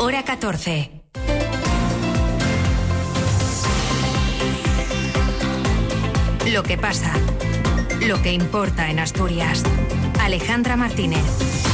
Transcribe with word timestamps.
Hora 0.00 0.22
14. 0.22 0.92
Lo 6.52 6.62
que 6.62 6.78
pasa. 6.78 7.12
Lo 8.02 8.22
que 8.22 8.32
importa 8.32 8.90
en 8.90 9.00
Asturias. 9.00 9.64
Alejandra 10.20 10.76
Martínez. 10.76 11.67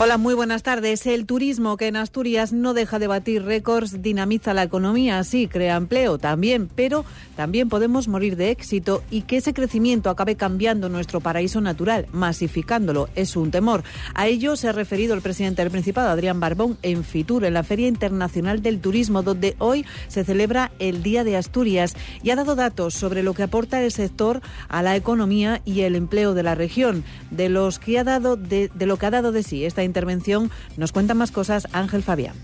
Hola, 0.00 0.16
muy 0.16 0.34
buenas 0.34 0.62
tardes. 0.62 1.04
El 1.08 1.26
turismo 1.26 1.76
que 1.76 1.88
en 1.88 1.96
Asturias 1.96 2.52
no 2.52 2.72
deja 2.72 3.00
de 3.00 3.08
batir 3.08 3.42
récords 3.42 4.00
dinamiza 4.00 4.54
la 4.54 4.62
economía, 4.62 5.24
sí, 5.24 5.48
crea 5.48 5.74
empleo 5.74 6.18
también, 6.18 6.68
pero 6.72 7.04
también 7.34 7.68
podemos 7.68 8.06
morir 8.06 8.36
de 8.36 8.52
éxito 8.52 9.02
y 9.10 9.22
que 9.22 9.38
ese 9.38 9.52
crecimiento 9.52 10.08
acabe 10.08 10.36
cambiando 10.36 10.88
nuestro 10.88 11.20
paraíso 11.20 11.60
natural, 11.60 12.06
masificándolo, 12.12 13.08
es 13.16 13.34
un 13.34 13.50
temor. 13.50 13.82
A 14.14 14.28
ello 14.28 14.54
se 14.54 14.68
ha 14.68 14.72
referido 14.72 15.14
el 15.14 15.20
presidente 15.20 15.62
del 15.62 15.72
Principado, 15.72 16.10
Adrián 16.10 16.38
Barbón, 16.38 16.78
en 16.82 17.02
Fitur, 17.02 17.44
en 17.44 17.54
la 17.54 17.64
Feria 17.64 17.88
Internacional 17.88 18.62
del 18.62 18.80
Turismo, 18.80 19.24
donde 19.24 19.56
hoy 19.58 19.84
se 20.06 20.22
celebra 20.22 20.70
el 20.78 21.02
Día 21.02 21.24
de 21.24 21.36
Asturias 21.36 21.96
y 22.22 22.30
ha 22.30 22.36
dado 22.36 22.54
datos 22.54 22.94
sobre 22.94 23.24
lo 23.24 23.34
que 23.34 23.42
aporta 23.42 23.82
el 23.82 23.90
sector 23.90 24.42
a 24.68 24.80
la 24.84 24.94
economía 24.94 25.60
y 25.64 25.80
el 25.80 25.96
empleo 25.96 26.34
de 26.34 26.44
la 26.44 26.54
región, 26.54 27.02
de 27.32 27.48
los 27.48 27.80
que 27.80 27.98
ha 27.98 28.04
dado 28.04 28.36
de, 28.36 28.70
de 28.72 28.86
lo 28.86 28.96
que 28.96 29.06
ha 29.06 29.10
dado 29.10 29.32
de 29.32 29.42
sí 29.42 29.64
esta 29.64 29.87
intervención 29.88 30.50
nos 30.76 30.92
cuenta 30.92 31.14
más 31.14 31.32
cosas 31.32 31.66
Ángel 31.72 32.02
Fabián. 32.02 32.36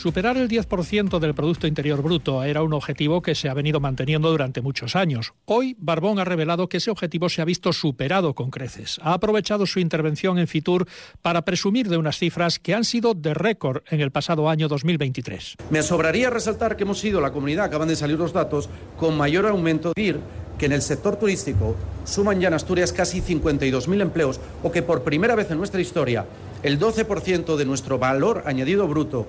Superar 0.00 0.38
el 0.38 0.48
10% 0.48 1.18
del 1.18 1.34
Producto 1.34 1.66
Interior 1.66 2.00
Bruto 2.02 2.42
era 2.42 2.62
un 2.62 2.72
objetivo 2.72 3.20
que 3.20 3.34
se 3.34 3.50
ha 3.50 3.52
venido 3.52 3.80
manteniendo 3.80 4.30
durante 4.30 4.62
muchos 4.62 4.96
años. 4.96 5.34
Hoy, 5.44 5.76
Barbón 5.78 6.18
ha 6.18 6.24
revelado 6.24 6.70
que 6.70 6.78
ese 6.78 6.90
objetivo 6.90 7.28
se 7.28 7.42
ha 7.42 7.44
visto 7.44 7.70
superado 7.74 8.34
con 8.34 8.50
creces. 8.50 8.98
Ha 9.02 9.12
aprovechado 9.12 9.66
su 9.66 9.78
intervención 9.78 10.38
en 10.38 10.48
Fitur 10.48 10.88
para 11.20 11.44
presumir 11.44 11.90
de 11.90 11.98
unas 11.98 12.16
cifras 12.16 12.58
que 12.58 12.74
han 12.74 12.84
sido 12.84 13.12
de 13.12 13.34
récord 13.34 13.82
en 13.90 14.00
el 14.00 14.10
pasado 14.10 14.48
año 14.48 14.68
2023. 14.68 15.56
Me 15.68 15.82
sobraría 15.82 16.30
resaltar 16.30 16.78
que 16.78 16.84
hemos 16.84 16.98
sido 16.98 17.20
la 17.20 17.32
comunidad, 17.32 17.66
acaban 17.66 17.88
de 17.88 17.96
salir 17.96 18.18
los 18.18 18.32
datos, 18.32 18.70
con 18.96 19.18
mayor 19.18 19.44
aumento 19.44 19.92
de 19.94 20.16
que 20.60 20.66
en 20.66 20.72
el 20.72 20.80
sector 20.80 21.16
turístico 21.16 21.76
suman 22.04 22.40
ya 22.40 22.48
en 22.48 22.54
Asturias 22.54 22.94
casi 22.94 23.20
52.000 23.20 24.00
empleos 24.00 24.40
o 24.62 24.70
que 24.70 24.82
por 24.82 25.02
primera 25.02 25.34
vez 25.34 25.50
en 25.50 25.58
nuestra 25.58 25.80
historia 25.80 26.26
el 26.62 26.78
12% 26.78 27.56
de 27.56 27.64
nuestro 27.64 27.98
valor 27.98 28.42
añadido 28.46 28.86
bruto 28.86 29.26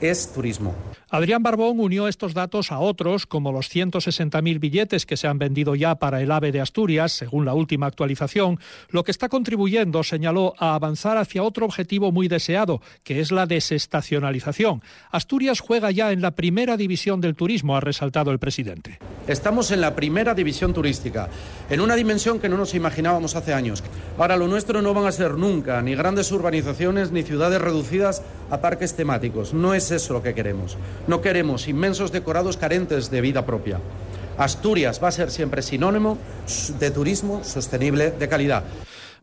es 0.00 0.32
turismo. 0.32 0.74
Adrián 1.08 1.42
Barbón 1.42 1.78
unió 1.78 2.08
estos 2.08 2.34
datos 2.34 2.72
a 2.72 2.80
otros, 2.80 3.26
como 3.26 3.52
los 3.52 3.72
160.000 3.72 4.58
billetes 4.58 5.06
que 5.06 5.16
se 5.16 5.28
han 5.28 5.38
vendido 5.38 5.76
ya 5.76 5.94
para 5.94 6.20
el 6.20 6.32
AVE 6.32 6.50
de 6.50 6.60
Asturias, 6.60 7.12
según 7.12 7.44
la 7.44 7.54
última 7.54 7.86
actualización, 7.86 8.58
lo 8.88 9.04
que 9.04 9.12
está 9.12 9.28
contribuyendo, 9.28 10.02
señaló, 10.02 10.54
a 10.58 10.74
avanzar 10.74 11.16
hacia 11.16 11.44
otro 11.44 11.66
objetivo 11.66 12.10
muy 12.10 12.26
deseado, 12.26 12.82
que 13.04 13.20
es 13.20 13.30
la 13.30 13.46
desestacionalización. 13.46 14.82
Asturias 15.10 15.60
juega 15.60 15.92
ya 15.92 16.10
en 16.10 16.20
la 16.20 16.32
primera 16.32 16.76
división 16.76 17.20
del 17.20 17.36
turismo, 17.36 17.76
ha 17.76 17.80
resaltado 17.80 18.32
el 18.32 18.40
presidente. 18.40 18.98
Estamos 19.26 19.70
en 19.70 19.80
la 19.80 19.94
primera 19.94 20.34
división 20.34 20.74
turística, 20.74 21.28
en 21.70 21.80
una 21.80 21.96
dimensión 21.96 22.38
que 22.38 22.50
no 22.50 22.58
nos 22.58 22.74
imaginábamos 22.74 23.36
hace 23.36 23.54
años. 23.54 23.82
Ahora, 24.18 24.36
lo 24.36 24.48
nuestro 24.48 24.82
no 24.82 24.92
van 24.92 25.06
a 25.06 25.12
ser 25.12 25.32
nunca 25.38 25.80
ni 25.80 25.94
grandes 25.94 26.30
urbanizaciones 26.30 27.10
ni 27.10 27.22
ciudades 27.22 27.60
reducidas 27.60 28.20
a 28.50 28.60
parques 28.60 28.94
temáticos. 28.94 29.54
No 29.54 29.72
es 29.72 29.90
eso 29.90 30.12
lo 30.12 30.22
que 30.22 30.34
queremos. 30.34 30.76
No 31.06 31.22
queremos 31.22 31.68
inmensos 31.68 32.12
decorados 32.12 32.58
carentes 32.58 33.10
de 33.10 33.22
vida 33.22 33.46
propia. 33.46 33.80
Asturias 34.36 35.00
va 35.02 35.08
a 35.08 35.12
ser 35.12 35.30
siempre 35.30 35.62
sinónimo 35.62 36.18
de 36.78 36.90
turismo 36.90 37.42
sostenible 37.44 38.10
de 38.10 38.28
calidad. 38.28 38.64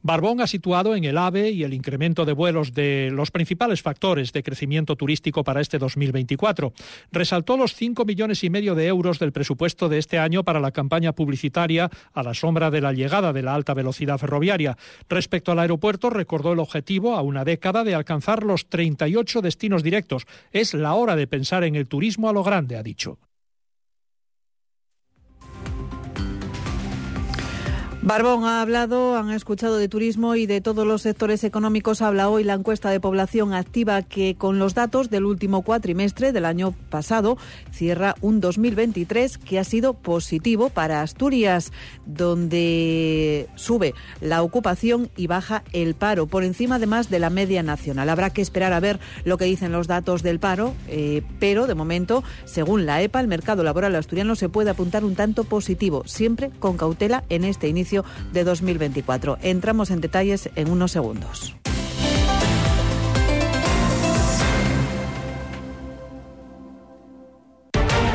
Barbón 0.03 0.41
ha 0.41 0.47
situado 0.47 0.95
en 0.95 1.03
el 1.03 1.17
AVE 1.17 1.51
y 1.51 1.63
el 1.63 1.73
incremento 1.73 2.25
de 2.25 2.33
vuelos 2.33 2.73
de 2.73 3.09
los 3.11 3.29
principales 3.29 3.81
factores 3.81 4.33
de 4.33 4.41
crecimiento 4.41 4.95
turístico 4.95 5.43
para 5.43 5.61
este 5.61 5.77
2024. 5.77 6.73
Resaltó 7.11 7.55
los 7.55 7.75
5 7.75 8.03
millones 8.05 8.43
y 8.43 8.49
medio 8.49 8.73
de 8.73 8.87
euros 8.87 9.19
del 9.19 9.31
presupuesto 9.31 9.89
de 9.89 9.99
este 9.99 10.17
año 10.17 10.43
para 10.43 10.59
la 10.59 10.71
campaña 10.71 11.13
publicitaria 11.13 11.89
a 12.13 12.23
la 12.23 12.33
sombra 12.33 12.71
de 12.71 12.81
la 12.81 12.93
llegada 12.93 13.31
de 13.31 13.43
la 13.43 13.53
alta 13.53 13.73
velocidad 13.73 14.17
ferroviaria. 14.17 14.77
Respecto 15.07 15.51
al 15.51 15.59
aeropuerto, 15.59 16.09
recordó 16.09 16.53
el 16.53 16.59
objetivo 16.59 17.15
a 17.15 17.21
una 17.21 17.45
década 17.45 17.83
de 17.83 17.93
alcanzar 17.93 18.43
los 18.43 18.67
38 18.69 19.41
destinos 19.41 19.83
directos. 19.83 20.25
Es 20.51 20.73
la 20.73 20.95
hora 20.95 21.15
de 21.15 21.27
pensar 21.27 21.63
en 21.63 21.75
el 21.75 21.87
turismo 21.87 22.27
a 22.27 22.33
lo 22.33 22.43
grande, 22.43 22.75
ha 22.75 22.83
dicho. 22.83 23.19
Barbón 28.03 28.45
ha 28.45 28.63
hablado, 28.63 29.15
han 29.15 29.29
escuchado 29.29 29.77
de 29.77 29.87
turismo 29.87 30.33
y 30.33 30.47
de 30.47 30.59
todos 30.59 30.87
los 30.87 31.03
sectores 31.03 31.43
económicos. 31.43 32.01
Habla 32.01 32.29
hoy 32.29 32.43
la 32.43 32.55
encuesta 32.55 32.89
de 32.89 32.99
población 32.99 33.53
activa 33.53 34.01
que 34.01 34.33
con 34.33 34.57
los 34.57 34.73
datos 34.73 35.11
del 35.11 35.23
último 35.25 35.61
cuatrimestre 35.61 36.31
del 36.31 36.45
año 36.45 36.73
pasado 36.89 37.37
cierra 37.71 38.15
un 38.21 38.41
2023 38.41 39.37
que 39.37 39.59
ha 39.59 39.63
sido 39.63 39.93
positivo 39.93 40.69
para 40.69 41.03
Asturias, 41.03 41.71
donde 42.07 43.47
sube 43.53 43.93
la 44.19 44.41
ocupación 44.41 45.11
y 45.15 45.27
baja 45.27 45.63
el 45.71 45.93
paro, 45.93 46.25
por 46.25 46.43
encima 46.43 46.77
además 46.77 47.11
de 47.11 47.19
la 47.19 47.29
media 47.29 47.61
nacional. 47.61 48.09
Habrá 48.09 48.31
que 48.31 48.41
esperar 48.41 48.73
a 48.73 48.79
ver 48.79 48.99
lo 49.25 49.37
que 49.37 49.45
dicen 49.45 49.71
los 49.71 49.85
datos 49.85 50.23
del 50.23 50.39
paro, 50.39 50.73
eh, 50.87 51.21
pero 51.39 51.67
de 51.67 51.75
momento, 51.75 52.23
según 52.45 52.87
la 52.87 52.99
EPA, 53.03 53.19
el 53.19 53.27
mercado 53.27 53.63
laboral 53.63 53.93
asturiano 53.93 54.35
se 54.35 54.49
puede 54.49 54.71
apuntar 54.71 55.05
un 55.05 55.13
tanto 55.13 55.43
positivo, 55.43 56.01
siempre 56.07 56.49
con 56.57 56.77
cautela 56.77 57.23
en 57.29 57.43
este 57.43 57.67
inicio 57.67 57.90
de 58.31 58.43
2024. 58.43 59.37
Entramos 59.41 59.91
en 59.91 60.01
detalles 60.01 60.49
en 60.55 60.69
unos 60.69 60.91
segundos. 60.91 61.55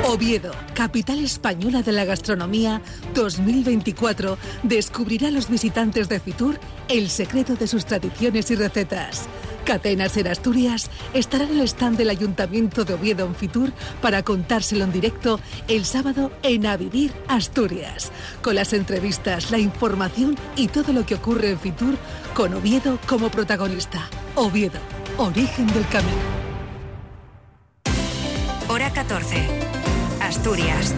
Oviedo, 0.08 0.52
capital 0.72 1.18
española 1.18 1.82
de 1.82 1.92
la 1.92 2.04
gastronomía 2.06 2.80
2024, 3.14 4.38
descubrirá 4.62 5.28
a 5.28 5.30
los 5.30 5.50
visitantes 5.50 6.08
de 6.08 6.20
Fitur 6.20 6.58
el 6.88 7.10
secreto 7.10 7.54
de 7.54 7.66
sus 7.66 7.84
tradiciones 7.84 8.50
y 8.50 8.54
recetas. 8.54 9.28
Catenas 9.66 10.16
en 10.16 10.28
Asturias 10.28 10.90
estará 11.12 11.44
en 11.44 11.58
el 11.58 11.62
stand 11.62 11.98
del 11.98 12.10
Ayuntamiento 12.10 12.84
de 12.84 12.94
Oviedo 12.94 13.26
en 13.26 13.34
Fitur 13.34 13.72
para 14.00 14.22
contárselo 14.22 14.84
en 14.84 14.92
directo 14.92 15.40
el 15.66 15.84
sábado 15.84 16.30
en 16.44 16.66
A 16.66 16.76
Vivir 16.76 17.12
Asturias, 17.26 18.12
con 18.42 18.54
las 18.54 18.72
entrevistas, 18.72 19.50
la 19.50 19.58
información 19.58 20.36
y 20.54 20.68
todo 20.68 20.92
lo 20.92 21.04
que 21.04 21.16
ocurre 21.16 21.50
en 21.50 21.58
Fitur 21.58 21.96
con 22.32 22.54
Oviedo 22.54 23.00
como 23.08 23.28
protagonista. 23.28 24.08
Oviedo, 24.36 24.78
origen 25.18 25.66
del 25.66 25.86
camino. 25.88 26.14
Hora 28.68 28.92
14. 28.92 29.48
Asturias. 30.20 30.94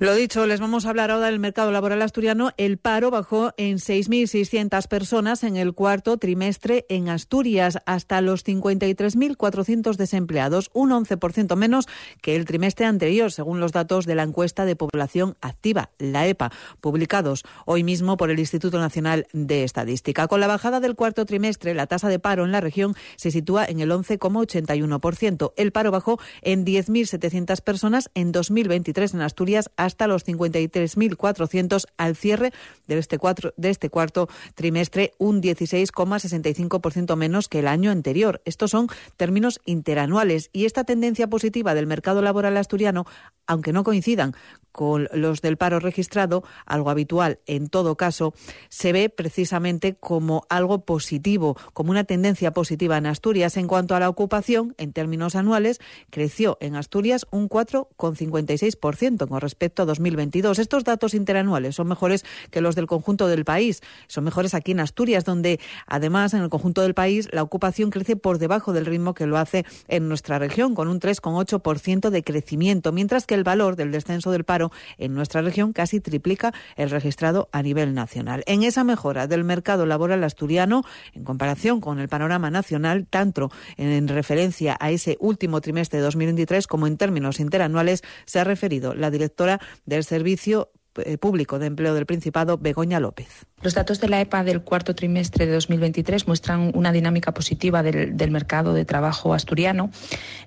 Lo 0.00 0.14
dicho, 0.14 0.46
les 0.46 0.60
vamos 0.60 0.86
a 0.86 0.90
hablar 0.90 1.10
ahora 1.10 1.26
del 1.26 1.40
mercado 1.40 1.72
laboral 1.72 2.02
asturiano. 2.02 2.52
El 2.56 2.78
paro 2.78 3.10
bajó 3.10 3.52
en 3.56 3.78
6.600 3.78 4.86
personas 4.86 5.42
en 5.42 5.56
el 5.56 5.74
cuarto 5.74 6.18
trimestre 6.18 6.86
en 6.88 7.08
Asturias, 7.08 7.78
hasta 7.84 8.20
los 8.20 8.44
53.400 8.44 9.96
desempleados, 9.96 10.70
un 10.72 10.90
11% 10.90 11.56
menos 11.56 11.88
que 12.22 12.36
el 12.36 12.44
trimestre 12.44 12.86
anterior, 12.86 13.32
según 13.32 13.58
los 13.58 13.72
datos 13.72 14.06
de 14.06 14.14
la 14.14 14.22
encuesta 14.22 14.64
de 14.64 14.76
población 14.76 15.36
activa, 15.40 15.90
la 15.98 16.28
EPA, 16.28 16.52
publicados 16.80 17.42
hoy 17.66 17.82
mismo 17.82 18.16
por 18.16 18.30
el 18.30 18.38
Instituto 18.38 18.78
Nacional 18.78 19.26
de 19.32 19.64
Estadística. 19.64 20.28
Con 20.28 20.38
la 20.38 20.46
bajada 20.46 20.78
del 20.78 20.94
cuarto 20.94 21.26
trimestre, 21.26 21.74
la 21.74 21.88
tasa 21.88 22.08
de 22.08 22.20
paro 22.20 22.44
en 22.44 22.52
la 22.52 22.60
región 22.60 22.94
se 23.16 23.32
sitúa 23.32 23.64
en 23.64 23.80
el 23.80 23.90
11,81%. 23.90 25.54
El 25.56 25.72
paro 25.72 25.90
bajó 25.90 26.20
en 26.42 26.64
10.700 26.64 27.62
personas 27.62 28.10
en 28.14 28.30
2023 28.30 29.14
en 29.14 29.22
Asturias 29.22 29.70
los 30.06 30.26
53.400 30.26 31.86
al 31.96 32.16
cierre 32.16 32.52
de 32.86 32.98
este, 32.98 33.18
cuatro, 33.18 33.52
de 33.56 33.70
este 33.70 33.90
cuarto 33.90 34.28
trimestre, 34.54 35.12
un 35.18 35.42
16,65% 35.42 37.16
menos 37.16 37.48
que 37.48 37.60
el 37.60 37.68
año 37.68 37.90
anterior. 37.90 38.40
Estos 38.44 38.70
son 38.70 38.88
términos 39.16 39.60
interanuales 39.64 40.50
y 40.52 40.64
esta 40.64 40.84
tendencia 40.84 41.28
positiva 41.28 41.74
del 41.74 41.86
mercado 41.86 42.22
laboral 42.22 42.56
asturiano, 42.56 43.06
aunque 43.46 43.72
no 43.72 43.84
coincidan 43.84 44.34
con 44.72 45.08
los 45.12 45.40
del 45.40 45.56
paro 45.56 45.80
registrado, 45.80 46.44
algo 46.64 46.90
habitual 46.90 47.40
en 47.46 47.68
todo 47.68 47.96
caso, 47.96 48.32
se 48.68 48.92
ve 48.92 49.08
precisamente 49.08 49.94
como 49.94 50.44
algo 50.48 50.84
positivo, 50.84 51.56
como 51.72 51.90
una 51.90 52.04
tendencia 52.04 52.52
positiva 52.52 52.96
en 52.96 53.06
Asturias. 53.06 53.56
En 53.56 53.66
cuanto 53.66 53.96
a 53.96 54.00
la 54.00 54.08
ocupación, 54.08 54.74
en 54.78 54.92
términos 54.92 55.34
anuales, 55.34 55.80
creció 56.10 56.58
en 56.60 56.76
Asturias 56.76 57.26
un 57.32 57.48
4,56% 57.48 59.26
con 59.26 59.40
respecto 59.40 59.77
respecto 59.78 59.82
a 59.82 59.86
2022. 59.86 60.58
Estos 60.58 60.84
datos 60.84 61.14
interanuales 61.14 61.76
son 61.76 61.88
mejores 61.88 62.24
que 62.50 62.60
los 62.60 62.74
del 62.74 62.86
conjunto 62.86 63.28
del 63.28 63.44
país. 63.44 63.80
Son 64.08 64.24
mejores 64.24 64.54
aquí 64.54 64.72
en 64.72 64.80
Asturias, 64.80 65.24
donde 65.24 65.60
además 65.86 66.34
en 66.34 66.42
el 66.42 66.48
conjunto 66.48 66.82
del 66.82 66.94
país 66.94 67.28
la 67.32 67.42
ocupación 67.42 67.90
crece 67.90 68.16
por 68.16 68.38
debajo 68.38 68.72
del 68.72 68.86
ritmo 68.86 69.14
que 69.14 69.26
lo 69.26 69.38
hace 69.38 69.64
en 69.88 70.08
nuestra 70.08 70.38
región, 70.38 70.74
con 70.74 70.88
un 70.88 71.00
3,8% 71.00 72.10
de 72.10 72.22
crecimiento, 72.22 72.92
mientras 72.92 73.26
que 73.26 73.34
el 73.34 73.44
valor 73.44 73.76
del 73.76 73.92
descenso 73.92 74.30
del 74.30 74.44
paro 74.44 74.70
en 74.98 75.14
nuestra 75.14 75.42
región 75.42 75.72
casi 75.72 76.00
triplica 76.00 76.52
el 76.76 76.90
registrado 76.90 77.48
a 77.52 77.62
nivel 77.62 77.94
nacional. 77.94 78.42
En 78.46 78.62
esa 78.62 78.84
mejora 78.84 79.26
del 79.26 79.44
mercado 79.44 79.86
laboral 79.86 80.24
asturiano, 80.24 80.82
en 81.14 81.24
comparación 81.24 81.80
con 81.80 81.98
el 81.98 82.08
panorama 82.08 82.50
nacional, 82.50 83.06
tanto 83.08 83.50
en 83.76 84.08
referencia 84.08 84.76
a 84.80 84.90
ese 84.90 85.16
último 85.20 85.60
trimestre 85.60 85.98
de 85.98 86.04
2023 86.04 86.66
como 86.66 86.86
en 86.86 86.96
términos 86.96 87.40
interanuales, 87.40 88.02
se 88.24 88.40
ha 88.40 88.44
referido 88.44 88.94
la 88.94 89.10
directora 89.10 89.60
del 89.86 90.04
Servicio 90.04 90.70
eh, 90.96 91.18
Público 91.18 91.58
de 91.58 91.66
Empleo 91.66 91.94
del 91.94 92.06
Principado, 92.06 92.58
Begoña 92.58 93.00
López. 93.00 93.46
Los 93.60 93.74
datos 93.74 94.00
de 94.00 94.08
la 94.08 94.20
EPA 94.20 94.44
del 94.44 94.60
cuarto 94.60 94.94
trimestre 94.94 95.44
de 95.44 95.52
2023 95.52 96.28
muestran 96.28 96.70
una 96.74 96.92
dinámica 96.92 97.34
positiva 97.34 97.82
del, 97.82 98.30
mercado 98.30 98.72
de 98.72 98.84
trabajo 98.84 99.34
asturiano 99.34 99.90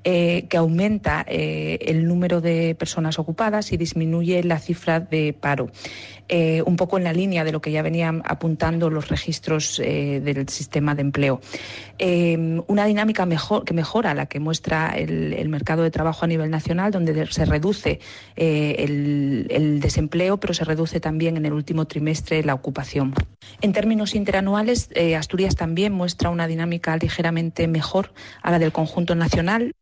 eh, 0.06 0.46
que 0.50 0.56
aumenta 0.56 1.26
eh, 1.28 1.78
el 1.82 2.08
número 2.08 2.40
de 2.40 2.74
personas 2.76 3.20
ocupadas 3.20 3.74
y 3.74 3.78
disminuye 3.78 4.42
la 4.46 4.60
cifra 4.60 5.02
de 5.02 5.36
paro. 5.38 5.72
Eh, 6.30 6.64
un 6.66 6.78
poco 6.78 6.98
en 6.98 7.04
la 7.04 7.12
línea 7.12 7.44
de 7.44 7.52
lo 7.52 7.60
que 7.60 7.72
ya 7.74 7.82
venían 7.82 8.22
apuntando 8.24 8.90
los 8.90 9.10
registros 9.10 9.76
del 9.76 10.48
sistema 10.48 10.96
de 10.96 11.02
empleo. 11.02 11.42
una 12.68 12.86
dinámica 12.86 13.26
mejor, 13.26 13.66
que 13.66 13.74
mejora 13.74 14.14
la 14.14 14.28
que 14.28 14.40
muestra 14.40 14.94
el, 14.96 15.50
mercado 15.50 15.84
de 15.84 15.92
trabajo 15.92 16.24
a 16.24 16.30
nivel 16.30 16.50
nacional, 16.50 16.92
donde 16.92 17.28
se 17.28 17.44
reduce 17.44 18.00
el, 18.38 19.48
el 19.50 19.82
desempleo, 19.82 20.40
pero 20.40 20.54
se 20.54 20.64
reduce 20.64 21.02
también 21.02 21.36
en 21.36 21.46
el 21.46 21.52
último 21.52 21.86
trimestre 21.86 22.42
la 22.46 22.54
ocupación. 22.54 23.01
En 23.62 23.74
términos 23.74 24.16
interanuales, 24.16 24.90
eh, 24.94 25.16
Asturias 25.16 25.56
también 25.56 25.94
muestra 25.94 26.30
una 26.30 26.48
dinámica 26.48 26.96
ligeramente 26.98 27.68
mejor 27.68 28.14
a 28.42 28.52
la 28.52 28.60
del 28.60 28.72
conjunto 28.72 29.16
nacional. 29.16 29.74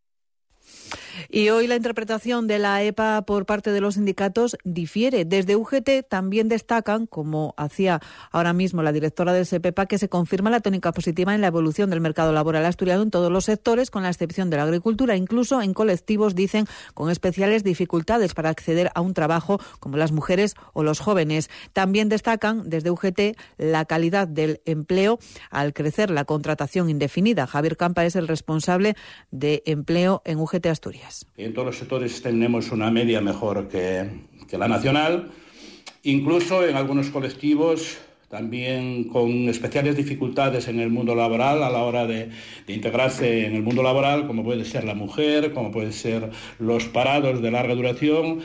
Y 1.31 1.49
hoy 1.49 1.67
la 1.67 1.75
interpretación 1.75 2.47
de 2.47 2.57
la 2.57 2.81
EPA 2.81 3.21
por 3.21 3.45
parte 3.45 3.71
de 3.71 3.81
los 3.81 3.93
sindicatos 3.93 4.57
difiere. 4.63 5.25
Desde 5.25 5.55
UGT 5.55 6.07
también 6.09 6.49
destacan, 6.49 7.05
como 7.05 7.53
hacía 7.55 7.99
ahora 8.31 8.51
mismo 8.51 8.81
la 8.81 8.91
directora 8.91 9.31
del 9.31 9.45
SEPEPA, 9.45 9.85
que 9.85 9.99
se 9.99 10.09
confirma 10.09 10.49
la 10.49 10.59
tónica 10.59 10.91
positiva 10.91 11.35
en 11.35 11.41
la 11.41 11.47
evolución 11.47 11.91
del 11.91 12.01
mercado 12.01 12.33
laboral 12.33 12.65
asturiano 12.65 13.03
en 13.03 13.11
todos 13.11 13.31
los 13.31 13.45
sectores, 13.45 13.91
con 13.91 14.01
la 14.01 14.09
excepción 14.09 14.49
de 14.49 14.57
la 14.57 14.63
agricultura, 14.63 15.15
incluso 15.15 15.61
en 15.61 15.75
colectivos, 15.75 16.33
dicen, 16.33 16.65
con 16.95 17.11
especiales 17.11 17.63
dificultades 17.63 18.33
para 18.33 18.49
acceder 18.49 18.89
a 18.95 19.01
un 19.01 19.13
trabajo, 19.13 19.59
como 19.79 19.97
las 19.97 20.11
mujeres 20.11 20.55
o 20.73 20.81
los 20.81 20.99
jóvenes. 20.99 21.51
También 21.73 22.09
destacan 22.09 22.71
desde 22.71 22.89
UGT 22.89 23.37
la 23.59 23.85
calidad 23.85 24.27
del 24.27 24.61
empleo 24.65 25.19
al 25.51 25.73
crecer 25.73 26.09
la 26.09 26.25
contratación 26.25 26.89
indefinida. 26.89 27.45
Javier 27.45 27.77
Campa 27.77 28.03
es 28.05 28.15
el 28.15 28.27
responsable 28.27 28.95
de 29.29 29.61
empleo 29.67 30.23
en 30.25 30.39
UGT 30.39 30.65
Asturias. 30.65 31.18
En 31.37 31.53
todos 31.53 31.67
los 31.67 31.77
sectores 31.77 32.21
tenemos 32.21 32.71
una 32.71 32.91
media 32.91 33.21
mejor 33.21 33.67
que, 33.67 34.09
la 34.57 34.67
nacional, 34.67 35.31
incluso 36.03 36.65
en 36.67 36.75
algunos 36.75 37.09
colectivos 37.09 37.97
también 38.29 39.05
con 39.05 39.49
especiales 39.49 39.95
dificultades 39.95 40.67
en 40.67 40.79
el 40.79 40.91
mundo 40.91 41.15
laboral 41.15 41.63
a 41.63 41.69
la 41.71 41.83
hora 41.83 42.05
de, 42.05 42.29
integrarse 42.67 43.47
en 43.47 43.55
el 43.55 43.63
mundo 43.63 43.81
laboral, 43.81 44.27
como 44.27 44.43
puede 44.43 44.65
ser 44.65 44.83
la 44.83 44.93
mujer, 44.93 45.51
como 45.53 45.71
pueden 45.71 45.93
ser 45.93 46.29
los 46.59 46.85
parados 46.85 47.41
de 47.41 47.51
larga 47.51 47.73
duración 47.73 48.41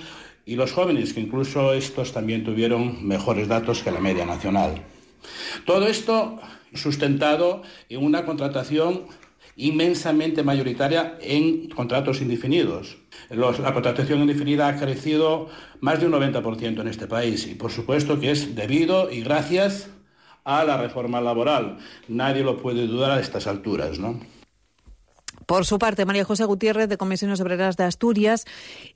y 0.47 0.57
los 0.57 0.73
jóvenes, 0.73 1.13
que 1.13 1.21
incluso 1.21 1.75
estos 1.75 2.13
también 2.13 2.45
tuvieron 2.45 3.07
mejores 3.07 3.49
datos 3.49 3.83
que 3.83 3.91
la 3.91 4.01
media 4.01 4.25
nacional. 4.25 4.83
Todo 5.67 5.87
esto 5.87 6.41
sustentado 6.73 7.63
en 7.89 8.05
una 8.05 8.25
contratación 8.25 9.03
inmensamente 9.57 10.43
mayoritaria 10.43 11.19
en 11.21 11.69
contratos 11.69 12.21
indefinidos. 12.21 12.99
la 13.31 13.73
contratación 13.73 14.21
indefinida 14.21 14.69
ha 14.69 14.77
crecido 14.77 15.49
más 15.81 16.01
de 16.01 16.07
un 16.07 16.13
90% 16.13 16.81
en 16.81 16.89
este 16.89 17.07
país 17.07 17.47
y 17.47 17.55
por 17.55 17.71
supuesto 17.71 18.19
que 18.19 18.31
es 18.31 18.55
debido 18.55 19.11
y 19.11 19.23
gracias 19.23 19.91
a 20.45 20.65
la 20.65 20.77
reforma 20.77 21.21
laboral. 21.21 21.79
Nadie 22.09 22.43
lo 22.43 22.59
puede 22.59 22.87
dudar 22.87 23.13
a 23.13 23.21
estas 23.21 23.47
alturas, 23.47 23.99
¿no? 23.99 24.21
Por 25.47 25.67
su 25.67 25.79
parte, 25.79 26.05
María 26.05 26.25
José 26.25 26.45
Gutiérrez, 26.45 26.89
de 26.89 26.97
Comisiones 26.97 27.41
Obreras 27.41 27.77
de 27.77 27.85
Asturias, 27.85 28.45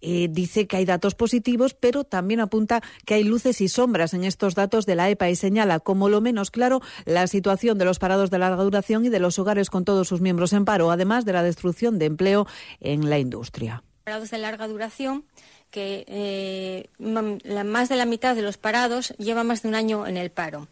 eh, 0.00 0.28
dice 0.30 0.66
que 0.66 0.76
hay 0.76 0.84
datos 0.84 1.14
positivos, 1.14 1.74
pero 1.74 2.04
también 2.04 2.40
apunta 2.40 2.82
que 3.04 3.14
hay 3.14 3.24
luces 3.24 3.60
y 3.60 3.68
sombras 3.68 4.14
en 4.14 4.24
estos 4.24 4.54
datos 4.54 4.86
de 4.86 4.94
la 4.94 5.10
EPA 5.10 5.30
y 5.30 5.36
señala 5.36 5.80
como 5.80 6.08
lo 6.08 6.20
menos 6.20 6.50
claro 6.50 6.80
la 7.04 7.26
situación 7.26 7.78
de 7.78 7.84
los 7.84 7.98
parados 7.98 8.30
de 8.30 8.38
larga 8.38 8.62
duración 8.62 9.04
y 9.04 9.08
de 9.08 9.20
los 9.20 9.38
hogares 9.38 9.70
con 9.70 9.84
todos 9.84 10.08
sus 10.08 10.20
miembros 10.20 10.52
en 10.52 10.64
paro, 10.64 10.90
además 10.90 11.24
de 11.24 11.32
la 11.32 11.42
destrucción 11.42 11.98
de 11.98 12.06
empleo 12.06 12.46
en 12.80 13.10
la 13.10 13.18
industria. 13.18 13.82
Parados 14.04 14.30
de 14.30 14.38
larga 14.38 14.68
duración 14.68 15.24
que 15.70 16.04
eh, 16.08 16.88
más 16.98 17.88
de 17.88 17.96
la 17.96 18.06
mitad 18.06 18.34
de 18.34 18.42
los 18.42 18.56
parados 18.56 19.14
lleva 19.18 19.44
más 19.44 19.62
de 19.62 19.68
un 19.68 19.74
año 19.74 20.06
en 20.06 20.16
el 20.16 20.30
paro. 20.30 20.66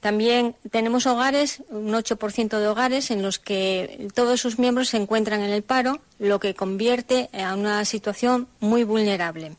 También 0.00 0.54
tenemos 0.70 1.06
hogares, 1.06 1.62
un 1.70 1.92
8% 1.92 2.58
de 2.58 2.68
hogares 2.68 3.10
en 3.10 3.22
los 3.22 3.38
que 3.38 4.08
todos 4.14 4.40
sus 4.40 4.58
miembros 4.58 4.90
se 4.90 4.96
encuentran 4.96 5.40
en 5.40 5.50
el 5.50 5.62
paro, 5.62 6.00
lo 6.18 6.38
que 6.38 6.54
convierte 6.54 7.28
a 7.32 7.54
una 7.54 7.84
situación 7.84 8.46
muy 8.60 8.84
vulnerable. 8.84 9.56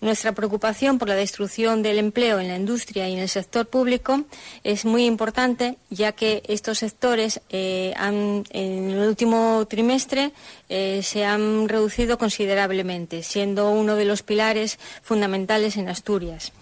Nuestra 0.00 0.32
preocupación 0.32 0.98
por 0.98 1.08
la 1.08 1.16
destrucción 1.16 1.82
del 1.82 1.98
empleo 1.98 2.38
en 2.38 2.48
la 2.48 2.56
industria 2.56 3.08
y 3.08 3.14
en 3.14 3.18
el 3.18 3.28
sector 3.28 3.66
público 3.66 4.24
es 4.62 4.84
muy 4.84 5.04
importante, 5.04 5.76
ya 5.90 6.12
que 6.12 6.42
estos 6.46 6.78
sectores 6.78 7.40
eh, 7.50 7.94
han, 7.96 8.44
en 8.50 8.90
el 8.90 9.08
último 9.08 9.66
trimestre 9.68 10.32
eh, 10.68 11.00
se 11.02 11.24
han 11.24 11.68
reducido 11.68 12.16
considerablemente, 12.16 13.24
siendo 13.24 13.70
uno 13.70 13.96
de 13.96 14.04
los 14.04 14.22
pilares 14.22 14.78
fundamentales 15.02 15.76
en 15.76 15.88
Asturias. 15.88 16.52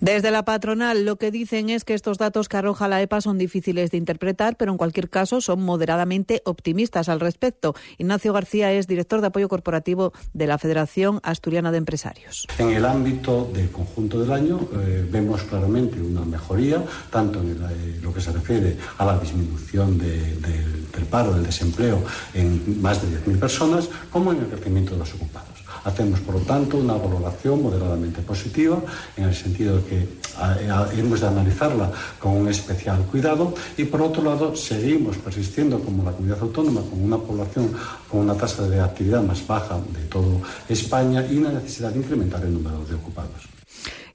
Desde 0.00 0.30
la 0.30 0.44
patronal 0.44 1.04
lo 1.06 1.16
que 1.16 1.30
dicen 1.30 1.70
es 1.70 1.84
que 1.84 1.94
estos 1.94 2.18
datos 2.18 2.48
que 2.48 2.58
arroja 2.58 2.88
la 2.88 3.00
EPA 3.00 3.22
son 3.22 3.38
difíciles 3.38 3.90
de 3.90 3.96
interpretar, 3.96 4.56
pero 4.56 4.72
en 4.72 4.78
cualquier 4.78 5.08
caso 5.08 5.40
son 5.40 5.62
moderadamente 5.62 6.42
optimistas 6.44 7.08
al 7.08 7.20
respecto. 7.20 7.74
Ignacio 7.96 8.34
García 8.34 8.72
es 8.72 8.86
director 8.86 9.22
de 9.22 9.28
apoyo 9.28 9.48
corporativo 9.48 10.12
de 10.34 10.46
la 10.46 10.58
Federación 10.58 11.20
Asturiana 11.22 11.72
de 11.72 11.78
Empresarios. 11.78 12.46
En 12.58 12.65
el 12.70 12.84
ámbito 12.84 13.50
del 13.52 13.70
conjunto 13.70 14.20
del 14.20 14.32
año 14.32 14.60
eh, 14.80 15.06
vemos 15.10 15.42
claramente 15.42 16.00
una 16.00 16.24
mejoría, 16.24 16.82
tanto 17.10 17.40
en 17.40 17.52
eh, 17.52 18.00
lo 18.02 18.12
que 18.12 18.20
se 18.20 18.32
refiere 18.32 18.76
a 18.98 19.04
la 19.04 19.18
disminución 19.18 19.98
del 19.98 21.06
paro, 21.10 21.34
del 21.34 21.44
desempleo 21.44 22.02
en 22.34 22.80
más 22.80 23.00
de 23.02 23.18
10.000 23.18 23.38
personas, 23.38 23.88
como 24.10 24.32
en 24.32 24.40
el 24.40 24.46
crecimiento 24.46 24.92
de 24.92 24.98
los 24.98 25.14
ocupados. 25.14 25.45
Hacemos, 25.86 26.18
por 26.18 26.34
lo 26.34 26.40
tanto, 26.40 26.78
una 26.78 26.94
valoración 26.94 27.62
moderadamente 27.62 28.20
positiva, 28.20 28.82
en 29.16 29.24
el 29.24 29.34
sentido 29.34 29.76
de 29.76 29.84
que 29.84 30.08
hemos 30.98 31.20
de 31.20 31.28
analizarla 31.28 31.92
con 32.18 32.32
un 32.32 32.48
especial 32.48 33.02
cuidado 33.04 33.54
y, 33.76 33.84
por 33.84 34.02
otro 34.02 34.24
lado, 34.24 34.56
seguimos 34.56 35.16
persistiendo 35.18 35.78
como 35.78 36.02
la 36.02 36.10
comunidad 36.10 36.42
autónoma 36.42 36.80
con 36.80 37.02
una 37.02 37.18
población 37.18 37.70
con 38.10 38.20
una 38.20 38.34
tasa 38.34 38.68
de 38.68 38.80
actividad 38.80 39.22
más 39.22 39.46
baja 39.46 39.78
de 39.78 40.02
todo 40.08 40.40
España 40.68 41.24
y 41.30 41.38
una 41.38 41.52
necesidad 41.52 41.92
de 41.92 42.00
incrementar 42.00 42.42
el 42.42 42.54
número 42.54 42.84
de 42.84 42.94
ocupados. 42.96 43.55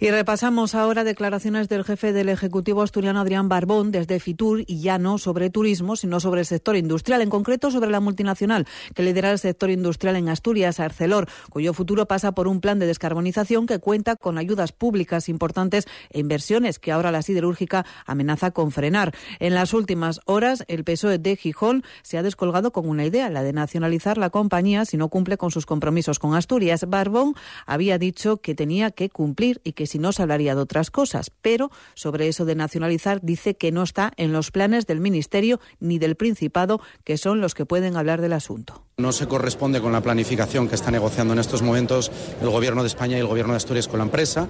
Y 0.03 0.09
repasamos 0.09 0.73
ahora 0.73 1.03
declaraciones 1.03 1.69
del 1.69 1.83
jefe 1.83 2.11
del 2.11 2.29
Ejecutivo 2.29 2.81
asturiano 2.81 3.19
Adrián 3.19 3.49
Barbón 3.49 3.91
desde 3.91 4.19
Fitur 4.19 4.63
y 4.65 4.81
ya 4.81 4.97
no 4.97 5.19
sobre 5.19 5.51
turismo, 5.51 5.95
sino 5.95 6.19
sobre 6.19 6.39
el 6.39 6.47
sector 6.47 6.75
industrial, 6.75 7.21
en 7.21 7.29
concreto 7.29 7.69
sobre 7.69 7.91
la 7.91 7.99
multinacional 7.99 8.65
que 8.95 9.03
lidera 9.03 9.31
el 9.31 9.37
sector 9.37 9.69
industrial 9.69 10.15
en 10.15 10.29
Asturias, 10.29 10.79
Arcelor, 10.79 11.29
cuyo 11.51 11.75
futuro 11.75 12.07
pasa 12.07 12.31
por 12.31 12.47
un 12.47 12.61
plan 12.61 12.79
de 12.79 12.87
descarbonización 12.87 13.67
que 13.67 13.77
cuenta 13.77 14.15
con 14.15 14.39
ayudas 14.39 14.71
públicas 14.71 15.29
importantes 15.29 15.85
e 16.09 16.19
inversiones 16.19 16.79
que 16.79 16.91
ahora 16.91 17.11
la 17.11 17.21
siderúrgica 17.21 17.85
amenaza 18.07 18.49
con 18.49 18.71
frenar. 18.71 19.13
En 19.37 19.53
las 19.53 19.71
últimas 19.71 20.19
horas, 20.25 20.63
el 20.67 20.83
PSOE 20.83 21.19
de 21.19 21.35
Gijón 21.35 21.83
se 22.01 22.17
ha 22.17 22.23
descolgado 22.23 22.71
con 22.71 22.89
una 22.89 23.05
idea, 23.05 23.29
la 23.29 23.43
de 23.43 23.53
nacionalizar 23.53 24.17
la 24.17 24.31
compañía 24.31 24.83
si 24.85 24.97
no 24.97 25.09
cumple 25.09 25.37
con 25.37 25.51
sus 25.51 25.67
compromisos 25.67 26.17
con 26.17 26.33
Asturias. 26.33 26.89
Barbón 26.89 27.35
había 27.67 27.99
dicho 27.99 28.37
que 28.37 28.55
tenía 28.55 28.89
que 28.89 29.11
cumplir 29.11 29.61
y 29.63 29.73
que 29.73 29.90
si 29.91 29.99
no 29.99 30.11
se 30.13 30.21
hablaría 30.21 30.55
de 30.55 30.61
otras 30.61 30.89
cosas, 30.89 31.31
pero 31.41 31.69
sobre 31.95 32.27
eso 32.27 32.45
de 32.45 32.55
nacionalizar 32.55 33.19
dice 33.21 33.55
que 33.55 33.71
no 33.71 33.83
está 33.83 34.13
en 34.15 34.31
los 34.31 34.51
planes 34.51 34.87
del 34.87 35.01
Ministerio 35.01 35.59
ni 35.79 35.99
del 35.99 36.15
Principado, 36.15 36.81
que 37.03 37.17
son 37.17 37.41
los 37.41 37.53
que 37.53 37.65
pueden 37.65 37.97
hablar 37.97 38.21
del 38.21 38.33
asunto. 38.33 38.85
No 38.97 39.11
se 39.11 39.27
corresponde 39.27 39.81
con 39.81 39.91
la 39.91 40.01
planificación 40.01 40.69
que 40.69 40.75
está 40.75 40.91
negociando 40.91 41.33
en 41.33 41.39
estos 41.39 41.61
momentos 41.61 42.11
el 42.41 42.49
Gobierno 42.49 42.83
de 42.83 42.87
España 42.87 43.17
y 43.17 43.19
el 43.19 43.27
Gobierno 43.27 43.53
de 43.53 43.57
Asturias 43.57 43.87
con 43.87 43.97
la 43.97 44.05
empresa, 44.05 44.47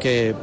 que 0.00 0.34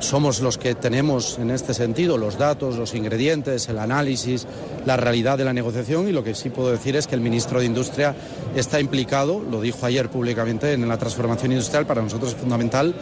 somos 0.00 0.40
los 0.40 0.58
que 0.58 0.74
tenemos 0.74 1.38
en 1.38 1.50
este 1.50 1.72
sentido 1.74 2.18
los 2.18 2.38
datos, 2.38 2.76
los 2.76 2.94
ingredientes, 2.94 3.68
el 3.68 3.78
análisis, 3.78 4.46
la 4.84 4.96
realidad 4.96 5.38
de 5.38 5.44
la 5.44 5.52
negociación 5.52 6.08
y 6.08 6.12
lo 6.12 6.22
que 6.22 6.34
sí 6.34 6.50
puedo 6.50 6.70
decir 6.70 6.96
es 6.96 7.06
que 7.06 7.14
el 7.14 7.20
ministro 7.20 7.60
de 7.60 7.66
Industria 7.66 8.14
está 8.54 8.80
implicado, 8.80 9.40
lo 9.40 9.60
dijo 9.60 9.86
ayer 9.86 10.10
públicamente, 10.10 10.72
en 10.72 10.86
la 10.86 10.98
transformación 10.98 11.52
industrial. 11.52 11.86
Para 11.86 12.02
nosotros 12.02 12.32
es 12.32 12.36
fundamental. 12.38 12.94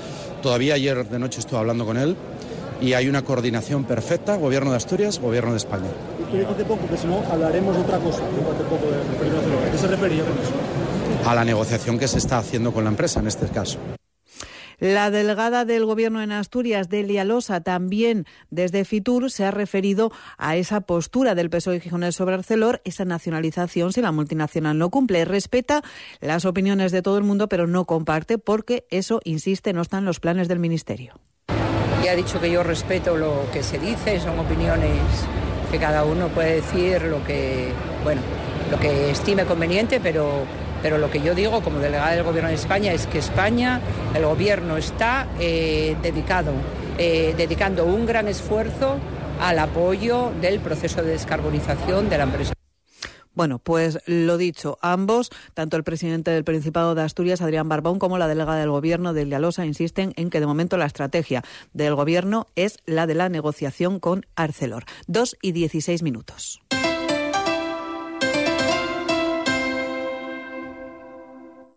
Todavía 0.45 0.75
ayer 0.75 1.09
de 1.09 1.19
noche 1.19 1.41
estuve 1.41 1.59
hablando 1.59 1.87
con 1.87 1.97
él 1.97 2.15
y 2.79 2.93
hay 2.93 3.09
una 3.09 3.23
coordinación 3.23 3.85
perfecta, 3.85 4.37
Gobierno 4.37 4.73
de 4.73 4.77
Asturias, 4.77 5.19
Gobierno 5.19 5.53
de 5.53 5.57
España. 5.57 5.89
Hace 6.51 6.65
poco 6.67 6.87
que 6.87 6.99
si 6.99 7.07
no 7.07 7.23
hablaremos 7.33 7.75
de 7.75 7.81
otra 7.81 7.97
cosa, 7.97 8.21
¿A 8.25 9.71
qué 9.73 9.79
se 9.79 9.87
refería 9.87 10.23
con 10.23 10.33
eso? 10.33 11.31
A 11.31 11.35
la 11.35 11.47
negociación 11.47 11.99
que 11.99 12.07
se 12.09 12.19
está 12.19 12.37
haciendo 12.37 12.75
con 12.75 12.85
la 12.85 12.91
empresa 12.91 13.21
en 13.21 13.29
este 13.29 13.47
caso. 13.47 13.79
La 14.79 15.11
delegada 15.11 15.65
del 15.65 15.85
Gobierno 15.85 16.23
en 16.23 16.33
Asturias, 16.33 16.89
Delia 16.89 17.25
Losa, 17.25 17.61
también 17.61 18.27
desde 18.51 18.85
Fitur 18.85 19.31
se 19.31 19.45
ha 19.45 19.51
referido 19.51 20.13
a 20.39 20.57
esa 20.57 20.81
postura 20.83 21.35
del 21.35 21.51
PSOE 21.51 21.81
Gijonés 21.81 22.17
sobre 22.17 22.35
Arcelor, 22.35 22.81
esa 22.85 23.05
nacionalización 23.05 23.93
si 23.93 24.01
la 24.01 24.13
multinacional 24.13 24.79
no 24.79 24.91
cumple. 24.91 25.25
Respeta 25.25 25.83
las 26.21 26.45
opiniones 26.45 26.93
de 26.93 27.03
todo 27.03 27.19
el 27.19 27.25
mundo, 27.25 27.49
pero 27.49 27.67
no 27.67 27.85
comparte 27.85 28.39
porque 28.39 28.87
eso, 28.91 29.21
insiste, 29.25 29.73
no 29.73 29.83
está 29.83 29.99
en 29.99 30.05
los 30.05 30.21
planes 30.21 30.49
del 30.49 30.59
Ministerio. 30.59 31.15
Ya 32.03 32.13
ha 32.13 32.17
dicho 32.17 32.41
que 32.41 32.51
yo 32.51 32.63
respeto 32.63 33.17
lo 33.17 33.47
que 33.53 33.63
se 33.63 33.79
dice, 33.79 34.21
son 34.21 34.39
opiniones 34.39 35.01
que 35.71 35.79
cada 35.79 36.05
uno 36.05 36.29
puede 36.29 36.57
decir 36.57 37.03
lo 37.03 37.25
que, 37.25 37.73
bueno, 38.03 38.21
lo 38.71 38.79
que 38.79 39.11
estime 39.11 39.45
conveniente, 39.45 40.01
pero 40.01 40.45
pero 40.85 40.99
lo 40.99 41.11
que 41.11 41.23
yo 41.23 41.35
digo 41.35 41.63
como 41.63 41.79
delegada 41.79 42.11
del 42.11 42.25
Gobierno 42.25 42.51
de 42.51 42.57
España 42.57 42.93
es 42.93 43.07
que 43.07 43.17
España, 43.17 43.81
el 44.15 44.27
Gobierno 44.27 44.77
está 44.77 45.27
eh, 45.41 45.97
dedicado, 46.03 46.53
eh, 46.99 47.35
dedicando 47.39 47.87
un 47.87 48.05
gran 48.05 48.29
esfuerzo 48.29 48.99
al 49.41 49.61
apoyo 49.61 50.31
del 50.43 50.61
proceso 50.61 51.03
de 51.03 51.13
descarbonización 51.13 52.11
de 52.11 52.19
la 52.19 52.25
empresa. 52.25 52.53
Bueno, 53.33 53.61
pues 53.61 53.99
lo 54.05 54.37
dicho, 54.37 54.77
ambos, 54.83 55.31
tanto 55.55 55.79
el 55.79 55.85
presidente 55.85 56.31
del 56.33 56.45
Principado 56.45 56.95
de 56.95 57.01
Asturias, 57.01 57.41
Adrián 57.41 57.67
Barbón, 57.67 57.99
como 57.99 58.19
la 58.19 58.29
delegada 58.29 58.61
del 58.61 58.69
Gobierno 58.71 59.15
de 59.15 59.25
Lialosa, 59.25 59.65
insisten 59.65 60.13
en 60.17 60.29
que 60.29 60.41
de 60.41 60.47
momento 60.47 60.77
la 60.77 60.85
estrategia 60.85 61.43
del 61.73 61.95
Gobierno 61.95 62.47
es 62.57 62.77
la 62.85 63.07
de 63.07 63.15
la 63.15 63.31
negociación 63.31 64.01
con 64.01 64.27
Arcelor. 64.37 64.85
Dos 65.07 65.35
y 65.41 65.53
dieciséis 65.53 66.03
minutos. 66.03 66.61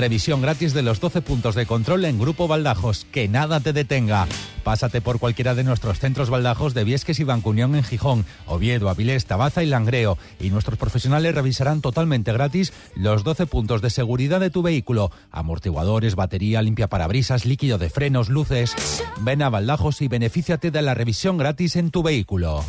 Revisión 0.00 0.40
gratis 0.40 0.72
de 0.72 0.80
los 0.80 0.98
12 0.98 1.20
puntos 1.20 1.54
de 1.54 1.66
control 1.66 2.06
en 2.06 2.18
Grupo 2.18 2.48
Baldajos. 2.48 3.06
Que 3.12 3.28
nada 3.28 3.60
te 3.60 3.74
detenga. 3.74 4.26
Pásate 4.64 5.02
por 5.02 5.18
cualquiera 5.18 5.54
de 5.54 5.62
nuestros 5.62 5.98
centros 5.98 6.30
baldajos 6.30 6.72
de 6.72 6.84
Viesques 6.84 7.20
y 7.20 7.24
Bancunión 7.24 7.74
en 7.74 7.84
Gijón, 7.84 8.24
Oviedo, 8.46 8.88
Avilés, 8.88 9.26
Tabaza 9.26 9.62
y 9.62 9.66
Langreo. 9.66 10.16
Y 10.40 10.48
nuestros 10.48 10.78
profesionales 10.78 11.34
revisarán 11.34 11.82
totalmente 11.82 12.32
gratis 12.32 12.72
los 12.94 13.24
12 13.24 13.44
puntos 13.44 13.82
de 13.82 13.90
seguridad 13.90 14.40
de 14.40 14.48
tu 14.48 14.62
vehículo. 14.62 15.10
Amortiguadores, 15.30 16.14
batería, 16.14 16.62
limpia 16.62 16.88
parabrisas, 16.88 17.44
líquido 17.44 17.76
de 17.76 17.90
frenos, 17.90 18.30
luces. 18.30 18.74
Ven 19.20 19.42
a 19.42 19.50
Baldajos 19.50 20.00
y 20.00 20.08
benefíciate 20.08 20.70
de 20.70 20.80
la 20.80 20.94
revisión 20.94 21.36
gratis 21.36 21.76
en 21.76 21.90
tu 21.90 22.02
vehículo. 22.02 22.64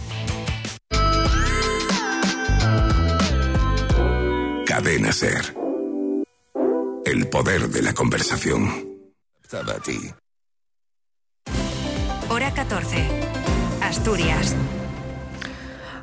Cadena 4.66 5.14
Ser. 5.14 5.61
El 7.12 7.28
poder 7.28 7.68
de 7.68 7.82
la 7.82 7.94
conversación. 7.94 8.88
Hora 12.30 12.54
14. 12.54 13.06
Asturias. 13.82 14.56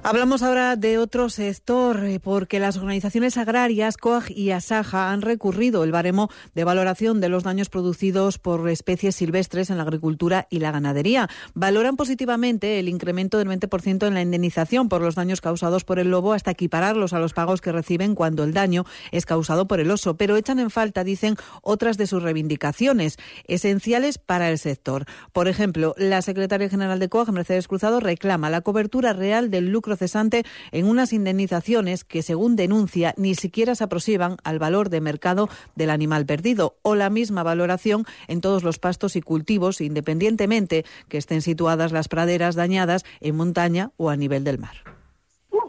Hablamos 0.09 0.43
ahora 0.43 0.77
de 0.77 0.97
otro 0.97 1.29
sector, 1.29 2.03
eh, 2.03 2.19
porque 2.19 2.61
las 2.61 2.79
organizaciones 2.79 3.37
agrarias, 3.37 3.99
COAG 3.99 4.31
y 4.31 4.53
ASAJA, 4.53 5.13
han 5.13 5.21
recurrido 5.21 5.85
el 5.85 5.93
baremo 5.93 6.31
de 6.55 6.65
valoración 6.65 7.21
de 7.21 7.29
los 7.29 7.43
daños 7.43 7.69
producidos 7.69 8.39
por 8.39 8.67
especies 8.71 9.17
silvestres 9.17 9.69
en 9.69 9.77
la 9.77 9.83
agricultura 9.83 10.47
y 10.49 10.61
la 10.61 10.73
ganadería. 10.73 11.29
Valoran 11.53 11.97
positivamente 11.97 12.79
el 12.79 12.89
incremento 12.89 13.37
del 13.37 13.49
20% 13.49 14.07
en 14.07 14.15
la 14.15 14.23
indemnización 14.23 14.89
por 14.89 15.03
los 15.03 15.15
daños 15.15 15.43
causados 15.43 15.85
por 15.85 15.99
el 15.99 16.11
lobo 16.11 16.33
hasta 16.33 16.53
equipararlos 16.53 17.13
a 17.13 17.19
los 17.19 17.35
pagos 17.35 17.61
que 17.61 17.71
reciben 17.71 18.15
cuando 18.15 18.45
el 18.45 18.55
daño 18.55 18.87
es 19.13 19.27
causado 19.27 19.69
por 19.69 19.79
el 19.79 19.91
oso, 19.91 20.17
pero 20.17 20.37
echan 20.37 20.59
en 20.59 20.71
falta, 20.71 21.05
dicen, 21.05 21.37
otras 21.61 21.99
de 21.99 22.07
sus 22.07 22.23
reivindicaciones 22.23 23.19
esenciales 23.47 24.17
para 24.17 24.49
el 24.49 24.57
sector. 24.57 25.05
Por 25.35 25.49
ejemplo, 25.49 25.95
la 25.99 26.23
secretaria 26.23 26.71
general 26.71 26.99
de 26.99 27.11
COAG, 27.11 27.31
Mercedes 27.31 27.69
Cruzado, 27.69 28.01
reclama 28.01 28.49
la 28.49 28.63
cobertura 28.63 29.13
real 29.13 29.51
del 29.51 29.69
lucro 29.69 29.98
cesante 29.99 30.45
en 30.73 30.87
unas 30.87 31.13
indemnizaciones 31.13 32.05
que, 32.05 32.23
según 32.23 32.57
denuncia, 32.57 33.15
ni 33.17 33.35
siquiera 33.35 33.75
se 33.75 33.85
aproximan 33.85 34.37
al 34.45 34.59
valor 34.59 34.89
de 34.89 35.01
mercado 35.01 35.49
del 35.77 35.91
animal 35.91 36.25
perdido 36.25 36.77
o 36.83 36.95
la 36.95 37.11
misma 37.11 37.43
valoración 37.43 38.05
en 38.29 38.41
todos 38.41 38.65
los 38.65 38.79
pastos 38.79 39.17
y 39.17 39.21
cultivos, 39.21 39.81
independientemente 39.81 40.85
que 41.09 41.19
estén 41.19 41.43
situadas 41.43 41.93
las 41.93 42.09
praderas 42.09 42.55
dañadas 42.55 43.05
en 43.21 43.37
montaña 43.37 43.91
o 43.97 44.11
a 44.11 44.17
nivel 44.17 44.45
del 44.45 44.59
mar. 44.59 44.77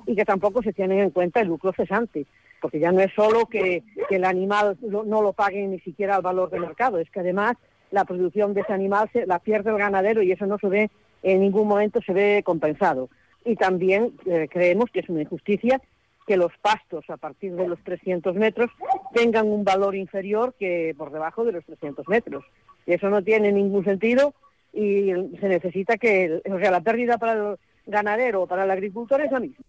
Y 0.05 0.15
que 0.15 0.25
tampoco 0.25 0.63
se 0.63 0.73
tiene 0.73 1.01
en 1.03 1.09
cuenta 1.09 1.41
el 1.41 1.47
lucro 1.49 1.73
cesante 1.73 2.25
porque 2.61 2.79
ya 2.79 2.91
no 2.91 2.99
es 2.99 3.11
solo 3.13 3.45
que, 3.45 3.83
el 4.09 4.25
animal 4.25 4.77
no 4.81 5.21
lo 5.21 5.33
pague 5.33 5.65
ni 5.67 5.79
siquiera 5.79 6.15
al 6.15 6.21
valor 6.21 6.49
de 6.49 6.59
mercado, 6.59 6.97
es 6.97 7.09
que 7.11 7.19
además 7.19 7.55
la 7.91 8.05
producción 8.05 8.53
de 8.53 8.61
ese 8.61 8.73
animal 8.73 9.09
se, 9.13 9.25
la 9.25 9.39
pierde 9.39 9.69
el 9.69 9.77
ganadero 9.77 10.21
y 10.21 10.31
eso 10.31 10.45
no 10.45 10.57
se 10.57 10.67
ve 10.67 10.89
en 11.21 11.41
ningún 11.41 11.67
momento 11.67 12.01
se 12.01 12.13
ve 12.13 12.41
compensado 12.43 13.09
y 13.49 13.55
también 13.55 14.13
eh, 14.25 14.47
creemos 14.49 14.89
que 14.91 14.99
es 14.99 15.09
una 15.09 15.21
injusticia 15.21 15.81
que 16.27 16.37
los 16.37 16.51
pastos 16.61 17.09
a 17.09 17.17
partir 17.17 17.55
de 17.55 17.67
los 17.67 17.79
300 17.83 18.35
metros 18.35 18.69
tengan 19.13 19.47
un 19.47 19.63
valor 19.63 19.95
inferior 19.95 20.53
que 20.59 20.93
por 20.95 21.11
debajo 21.11 21.43
de 21.43 21.53
los 21.53 21.65
300 21.65 22.07
metros. 22.07 22.45
Eso 22.85 23.09
no 23.09 23.23
tiene 23.23 23.51
ningún 23.51 23.83
sentido 23.83 24.35
y 24.71 25.11
se 25.39 25.49
necesita 25.49 25.97
que, 25.97 26.41
o 26.47 26.59
sea, 26.59 26.69
la 26.69 26.81
pérdida 26.81 27.17
para 27.17 27.33
el 27.33 27.57
ganadero 27.87 28.43
o 28.43 28.47
para 28.47 28.65
el 28.65 28.71
agricultor 28.71 29.21
es 29.21 29.31
la 29.31 29.39
misma. 29.39 29.65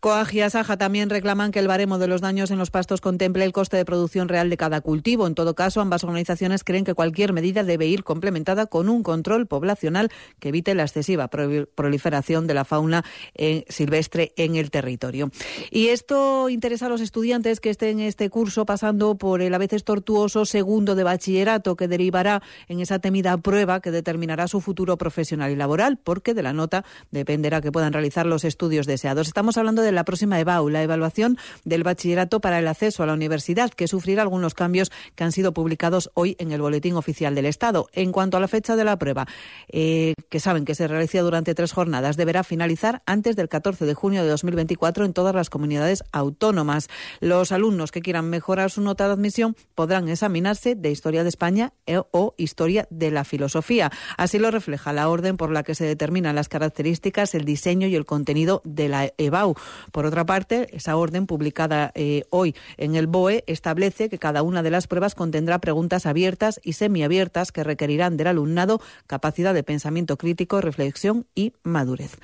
COAG 0.00 0.34
y 0.34 0.40
Asaja 0.40 0.76
también 0.76 1.10
reclaman 1.10 1.50
que 1.50 1.58
el 1.58 1.68
baremo 1.68 1.98
de 1.98 2.06
los 2.06 2.20
daños 2.20 2.50
en 2.50 2.58
los 2.58 2.70
pastos 2.70 3.00
contemple 3.00 3.44
el 3.44 3.52
coste 3.52 3.76
de 3.76 3.84
producción 3.84 4.28
real 4.28 4.50
de 4.50 4.56
cada 4.56 4.80
cultivo. 4.80 5.26
En 5.26 5.34
todo 5.34 5.54
caso, 5.54 5.80
ambas 5.80 6.04
organizaciones 6.04 6.64
creen 6.64 6.84
que 6.84 6.94
cualquier 6.94 7.32
medida 7.32 7.62
debe 7.64 7.86
ir 7.86 8.04
complementada 8.04 8.66
con 8.66 8.88
un 8.88 9.02
control 9.02 9.46
poblacional 9.46 10.10
que 10.38 10.48
evite 10.48 10.74
la 10.74 10.82
excesiva 10.82 11.28
proliferación 11.28 12.46
de 12.46 12.54
la 12.54 12.64
fauna 12.64 13.04
eh, 13.34 13.64
silvestre 13.68 14.32
en 14.36 14.56
el 14.56 14.70
territorio. 14.70 15.30
Y 15.70 15.88
esto 15.88 16.48
interesa 16.48 16.86
a 16.86 16.88
los 16.88 17.00
estudiantes 17.00 17.60
que 17.60 17.70
estén 17.70 18.00
en 18.00 18.06
este 18.06 18.30
curso 18.30 18.66
pasando 18.66 19.16
por 19.16 19.42
el 19.42 19.54
a 19.54 19.58
veces 19.58 19.84
tortuoso 19.84 20.44
segundo 20.44 20.94
de 20.94 21.04
bachillerato 21.04 21.76
que 21.76 21.88
derivará 21.88 22.42
en 22.68 22.80
esa 22.80 22.98
temida 22.98 23.36
prueba 23.38 23.80
que 23.80 23.90
determinará 23.90 24.48
su 24.48 24.60
futuro 24.60 24.98
profesional 24.98 25.50
y 25.50 25.56
laboral, 25.56 25.98
porque 26.02 26.34
de 26.34 26.42
la 26.42 26.52
nota 26.52 26.84
dependerá 27.10 27.60
que 27.60 27.72
puedan 27.72 27.92
realizar 27.92 28.26
los 28.26 28.44
estudios 28.44 28.86
deseados. 28.86 29.28
Estamos 29.28 29.56
hablando 29.56 29.82
de 29.82 29.83
la 29.92 30.04
próxima 30.04 30.38
EBAU, 30.40 30.68
la 30.68 30.82
evaluación 30.82 31.38
del 31.64 31.82
bachillerato 31.82 32.40
para 32.40 32.58
el 32.58 32.68
acceso 32.68 33.02
a 33.02 33.06
la 33.06 33.14
universidad, 33.14 33.70
que 33.70 33.88
sufrirá 33.88 34.22
algunos 34.22 34.54
cambios 34.54 34.90
que 35.14 35.24
han 35.24 35.32
sido 35.32 35.52
publicados 35.52 36.10
hoy 36.14 36.36
en 36.38 36.52
el 36.52 36.60
Boletín 36.60 36.96
Oficial 36.96 37.34
del 37.34 37.46
Estado. 37.46 37.88
En 37.92 38.12
cuanto 38.12 38.36
a 38.36 38.40
la 38.40 38.48
fecha 38.48 38.76
de 38.76 38.84
la 38.84 38.98
prueba, 38.98 39.26
eh, 39.68 40.14
que 40.28 40.40
saben 40.40 40.64
que 40.64 40.74
se 40.74 40.88
realiza 40.88 41.20
durante 41.20 41.54
tres 41.54 41.72
jornadas, 41.72 42.16
deberá 42.16 42.44
finalizar 42.44 43.02
antes 43.06 43.36
del 43.36 43.48
14 43.48 43.84
de 43.86 43.94
junio 43.94 44.22
de 44.22 44.28
2024 44.28 45.04
en 45.04 45.12
todas 45.12 45.34
las 45.34 45.50
comunidades 45.50 46.04
autónomas. 46.12 46.88
Los 47.20 47.52
alumnos 47.52 47.92
que 47.92 48.00
quieran 48.00 48.30
mejorar 48.30 48.70
su 48.70 48.80
nota 48.80 49.06
de 49.06 49.14
admisión 49.14 49.56
podrán 49.74 50.08
examinarse 50.08 50.74
de 50.74 50.90
Historia 50.90 51.22
de 51.22 51.28
España 51.28 51.72
e, 51.86 51.98
o 52.10 52.34
Historia 52.36 52.86
de 52.90 53.10
la 53.10 53.24
Filosofía. 53.24 53.90
Así 54.16 54.38
lo 54.38 54.50
refleja 54.50 54.92
la 54.92 55.08
orden 55.08 55.36
por 55.36 55.50
la 55.50 55.62
que 55.62 55.74
se 55.74 55.84
determinan 55.84 56.34
las 56.34 56.48
características, 56.48 57.34
el 57.34 57.44
diseño 57.44 57.86
y 57.86 57.94
el 57.94 58.04
contenido 58.04 58.62
de 58.64 58.88
la 58.88 59.12
EBAU 59.18 59.54
Por 59.92 60.06
otra 60.06 60.24
parte, 60.26 60.68
esa 60.74 60.96
orden 60.96 61.26
publicada 61.26 61.92
eh, 61.94 62.24
hoy 62.30 62.54
en 62.76 62.94
el 62.94 63.06
BOE 63.06 63.44
establece 63.46 64.08
que 64.08 64.18
cada 64.18 64.42
una 64.42 64.62
de 64.62 64.70
las 64.70 64.86
pruebas 64.86 65.14
contendrá 65.14 65.58
preguntas 65.58 66.06
abiertas 66.06 66.60
y 66.62 66.74
semiabiertas 66.74 67.52
que 67.52 67.64
requerirán 67.64 68.16
del 68.16 68.28
alumnado 68.28 68.80
capacidad 69.06 69.54
de 69.54 69.62
pensamiento 69.62 70.16
crítico, 70.16 70.60
reflexión 70.60 71.26
y 71.34 71.52
madurez. 71.62 72.16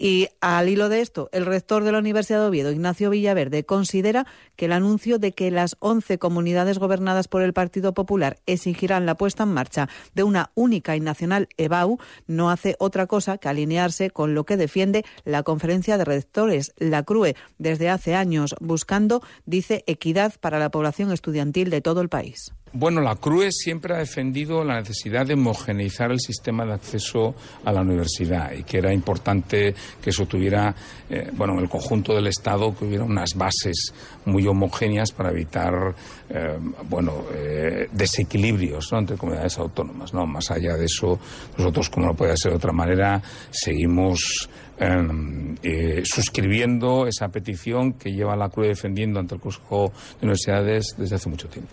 Y 0.00 0.28
al 0.40 0.68
hilo 0.68 0.88
de 0.88 1.00
esto, 1.00 1.28
el 1.32 1.44
rector 1.44 1.82
de 1.82 1.90
la 1.90 1.98
Universidad 1.98 2.38
de 2.40 2.46
Oviedo, 2.46 2.70
Ignacio 2.70 3.10
Villaverde, 3.10 3.64
considera 3.64 4.26
que 4.54 4.66
el 4.66 4.72
anuncio 4.72 5.18
de 5.18 5.32
que 5.32 5.50
las 5.50 5.76
11 5.80 6.18
comunidades 6.18 6.78
gobernadas 6.78 7.26
por 7.26 7.42
el 7.42 7.52
Partido 7.52 7.92
Popular 7.94 8.38
exigirán 8.46 9.06
la 9.06 9.16
puesta 9.16 9.42
en 9.42 9.52
marcha 9.52 9.88
de 10.14 10.22
una 10.22 10.52
única 10.54 10.94
y 10.94 11.00
nacional 11.00 11.48
EBAU 11.56 11.98
no 12.28 12.50
hace 12.50 12.76
otra 12.78 13.08
cosa 13.08 13.38
que 13.38 13.48
alinearse 13.48 14.10
con 14.10 14.34
lo 14.34 14.44
que 14.44 14.56
defiende 14.56 15.04
la 15.24 15.42
Conferencia 15.42 15.98
de 15.98 16.04
Rectores, 16.04 16.72
la 16.76 17.02
CRUE, 17.02 17.34
desde 17.58 17.90
hace 17.90 18.14
años, 18.14 18.54
buscando, 18.60 19.20
dice, 19.46 19.82
equidad 19.88 20.34
para 20.40 20.60
la 20.60 20.70
población 20.70 21.10
estudiantil 21.10 21.70
de 21.70 21.80
todo 21.80 22.02
el 22.02 22.08
país. 22.08 22.52
Bueno, 22.72 23.00
la 23.00 23.16
CRUE 23.16 23.50
siempre 23.50 23.94
ha 23.94 23.98
defendido 23.98 24.62
la 24.62 24.80
necesidad 24.80 25.26
de 25.26 25.34
homogeneizar 25.34 26.10
el 26.10 26.20
sistema 26.20 26.66
de 26.66 26.74
acceso 26.74 27.34
a 27.64 27.72
la 27.72 27.80
universidad 27.80 28.52
y 28.52 28.62
que 28.62 28.78
era 28.78 28.92
importante 28.92 29.74
que 30.02 30.10
eso 30.10 30.26
tuviera, 30.26 30.74
eh, 31.08 31.30
bueno, 31.32 31.54
en 31.54 31.60
el 31.60 31.68
conjunto 31.68 32.14
del 32.14 32.26
Estado, 32.26 32.74
que 32.76 32.84
hubiera 32.84 33.04
unas 33.04 33.34
bases 33.34 33.92
muy 34.26 34.46
homogéneas 34.46 35.12
para 35.12 35.30
evitar, 35.30 35.94
eh, 36.28 36.58
bueno, 36.88 37.24
eh, 37.34 37.88
desequilibrios 37.90 38.92
entre 38.92 39.16
comunidades 39.16 39.58
autónomas. 39.58 40.12
¿no? 40.12 40.26
Más 40.26 40.50
allá 40.50 40.76
de 40.76 40.84
eso, 40.84 41.18
nosotros, 41.56 41.88
como 41.88 42.06
no 42.06 42.14
puede 42.14 42.36
ser 42.36 42.52
de 42.52 42.58
otra 42.58 42.72
manera, 42.72 43.22
seguimos 43.50 44.48
eh, 44.80 46.02
suscribiendo 46.04 47.06
esa 47.08 47.28
petición 47.28 47.92
que 47.94 48.12
lleva 48.12 48.36
la 48.36 48.48
CRUE 48.48 48.68
defendiendo 48.68 49.18
ante 49.18 49.34
el 49.34 49.40
Consejo 49.40 49.92
de 50.20 50.26
Universidades 50.26 50.94
desde 50.96 51.16
hace 51.16 51.28
mucho 51.28 51.48
tiempo. 51.48 51.72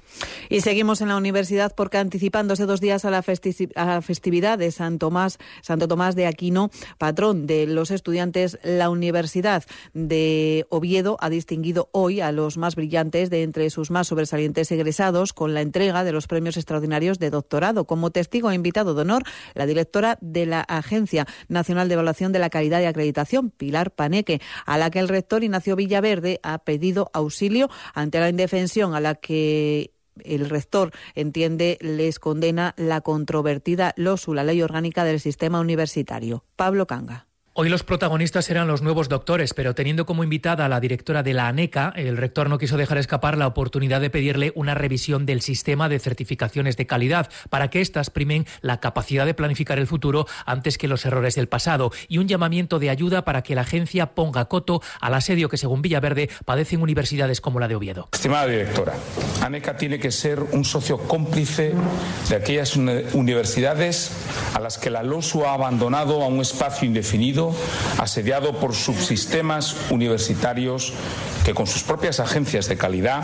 Y 0.49 0.61
seguimos 0.61 1.01
en 1.01 1.09
la 1.09 1.17
universidad 1.17 1.73
porque 1.75 1.97
anticipándose 1.97 2.65
dos 2.65 2.81
días 2.81 3.05
a 3.05 3.11
la, 3.11 3.21
festividad 3.21 4.57
de 4.57 4.71
San 4.71 4.97
Tomás, 4.97 5.37
Santo 5.61 5.87
Tomás 5.87 6.15
de 6.15 6.25
Aquino, 6.25 6.71
patrón 6.97 7.45
de 7.45 7.67
los 7.67 7.91
estudiantes, 7.91 8.57
la 8.63 8.89
Universidad 8.89 9.63
de 9.93 10.65
Oviedo 10.69 11.17
ha 11.19 11.29
distinguido 11.29 11.89
hoy 11.91 12.21
a 12.21 12.31
los 12.31 12.57
más 12.57 12.75
brillantes 12.75 13.29
de 13.29 13.43
entre 13.43 13.69
sus 13.69 13.91
más 13.91 14.07
sobresalientes 14.07 14.71
egresados 14.71 15.33
con 15.33 15.53
la 15.53 15.61
entrega 15.61 16.03
de 16.03 16.11
los 16.11 16.27
premios 16.27 16.57
extraordinarios 16.57 17.19
de 17.19 17.29
doctorado. 17.29 17.85
Como 17.85 18.09
testigo 18.09 18.49
e 18.49 18.55
invitado 18.55 18.95
de 18.95 19.01
honor, 19.01 19.23
la 19.53 19.65
directora 19.65 20.17
de 20.21 20.45
la 20.45 20.61
Agencia 20.61 21.27
Nacional 21.49 21.87
de 21.87 21.93
Evaluación 21.93 22.31
de 22.31 22.39
la 22.39 22.49
Calidad 22.49 22.81
y 22.81 22.85
acreditación, 22.95 23.51
Pilar 23.51 23.91
Paneque, 23.91 24.41
a 24.65 24.77
la 24.77 24.89
que 24.89 24.99
el 24.99 25.09
rector 25.09 25.43
Ignacio 25.43 25.75
Villaverde 25.75 26.39
ha 26.43 26.59
pedido 26.59 27.11
auxilio 27.13 27.69
ante 27.93 28.19
la 28.19 28.29
indefensión 28.29 28.95
a 28.95 29.01
la 29.01 29.15
que 29.15 29.91
el 30.23 30.49
rector 30.49 30.91
entiende 31.13 31.77
les 31.81 32.19
condena 32.19 32.73
la 32.77 33.01
controvertida 33.01 33.93
LOSU, 33.97 34.33
la 34.33 34.45
ley 34.45 34.61
orgánica 34.61 35.03
del 35.03 35.19
sistema 35.19 35.59
universitario. 35.59 36.45
Pablo 36.55 36.87
Canga. 36.87 37.27
Hoy 37.57 37.69
los 37.69 37.83
protagonistas 37.83 38.49
eran 38.49 38.67
los 38.67 38.81
nuevos 38.81 39.07
doctores, 39.07 39.53
pero 39.53 39.73
teniendo 39.73 40.05
como 40.05 40.25
invitada 40.25 40.65
a 40.65 40.67
la 40.67 40.81
directora 40.81 41.23
de 41.23 41.33
la 41.33 41.47
ANECA, 41.47 41.93
el 41.95 42.17
rector 42.17 42.49
no 42.49 42.57
quiso 42.57 42.75
dejar 42.75 42.97
escapar 42.97 43.37
la 43.37 43.47
oportunidad 43.47 44.01
de 44.01 44.09
pedirle 44.09 44.51
una 44.55 44.73
revisión 44.73 45.25
del 45.25 45.39
sistema 45.39 45.87
de 45.87 45.99
certificaciones 45.99 46.75
de 46.75 46.85
calidad 46.85 47.29
para 47.49 47.69
que 47.69 47.79
éstas 47.79 48.09
primen 48.09 48.45
la 48.59 48.81
capacidad 48.81 49.25
de 49.25 49.33
planificar 49.33 49.79
el 49.79 49.87
futuro 49.87 50.27
antes 50.45 50.77
que 50.77 50.89
los 50.89 51.05
errores 51.05 51.35
del 51.35 51.47
pasado 51.47 51.93
y 52.09 52.17
un 52.17 52.27
llamamiento 52.27 52.77
de 52.77 52.89
ayuda 52.89 53.23
para 53.23 53.41
que 53.41 53.55
la 53.55 53.61
agencia 53.61 54.07
ponga 54.15 54.49
coto 54.49 54.81
al 54.99 55.13
asedio 55.13 55.47
que, 55.47 55.55
según 55.55 55.81
Villaverde, 55.81 56.29
padecen 56.43 56.81
universidades 56.81 57.39
como 57.39 57.61
la 57.61 57.69
de 57.69 57.75
Oviedo. 57.77 58.09
Estimada 58.11 58.47
directora, 58.47 58.95
ANECA 59.41 59.77
tiene 59.77 59.97
que 59.97 60.11
ser 60.11 60.41
un 60.41 60.65
socio 60.65 60.97
cómplice 60.97 61.73
de 62.27 62.35
aquellas 62.35 62.75
universidades 62.75 64.11
a 64.53 64.59
las 64.59 64.77
que 64.77 64.89
la 64.89 65.03
LOSU 65.03 65.45
ha 65.45 65.53
abandonado 65.53 66.21
a 66.21 66.27
un 66.27 66.41
espacio 66.41 66.85
indefinido 66.85 67.44
asediado 67.97 68.53
por 68.53 68.73
subsistemas 68.73 69.75
universitarios 69.89 70.93
que 71.43 71.53
con 71.53 71.67
sus 71.67 71.83
propias 71.83 72.19
agencias 72.19 72.67
de 72.67 72.77
calidad 72.77 73.23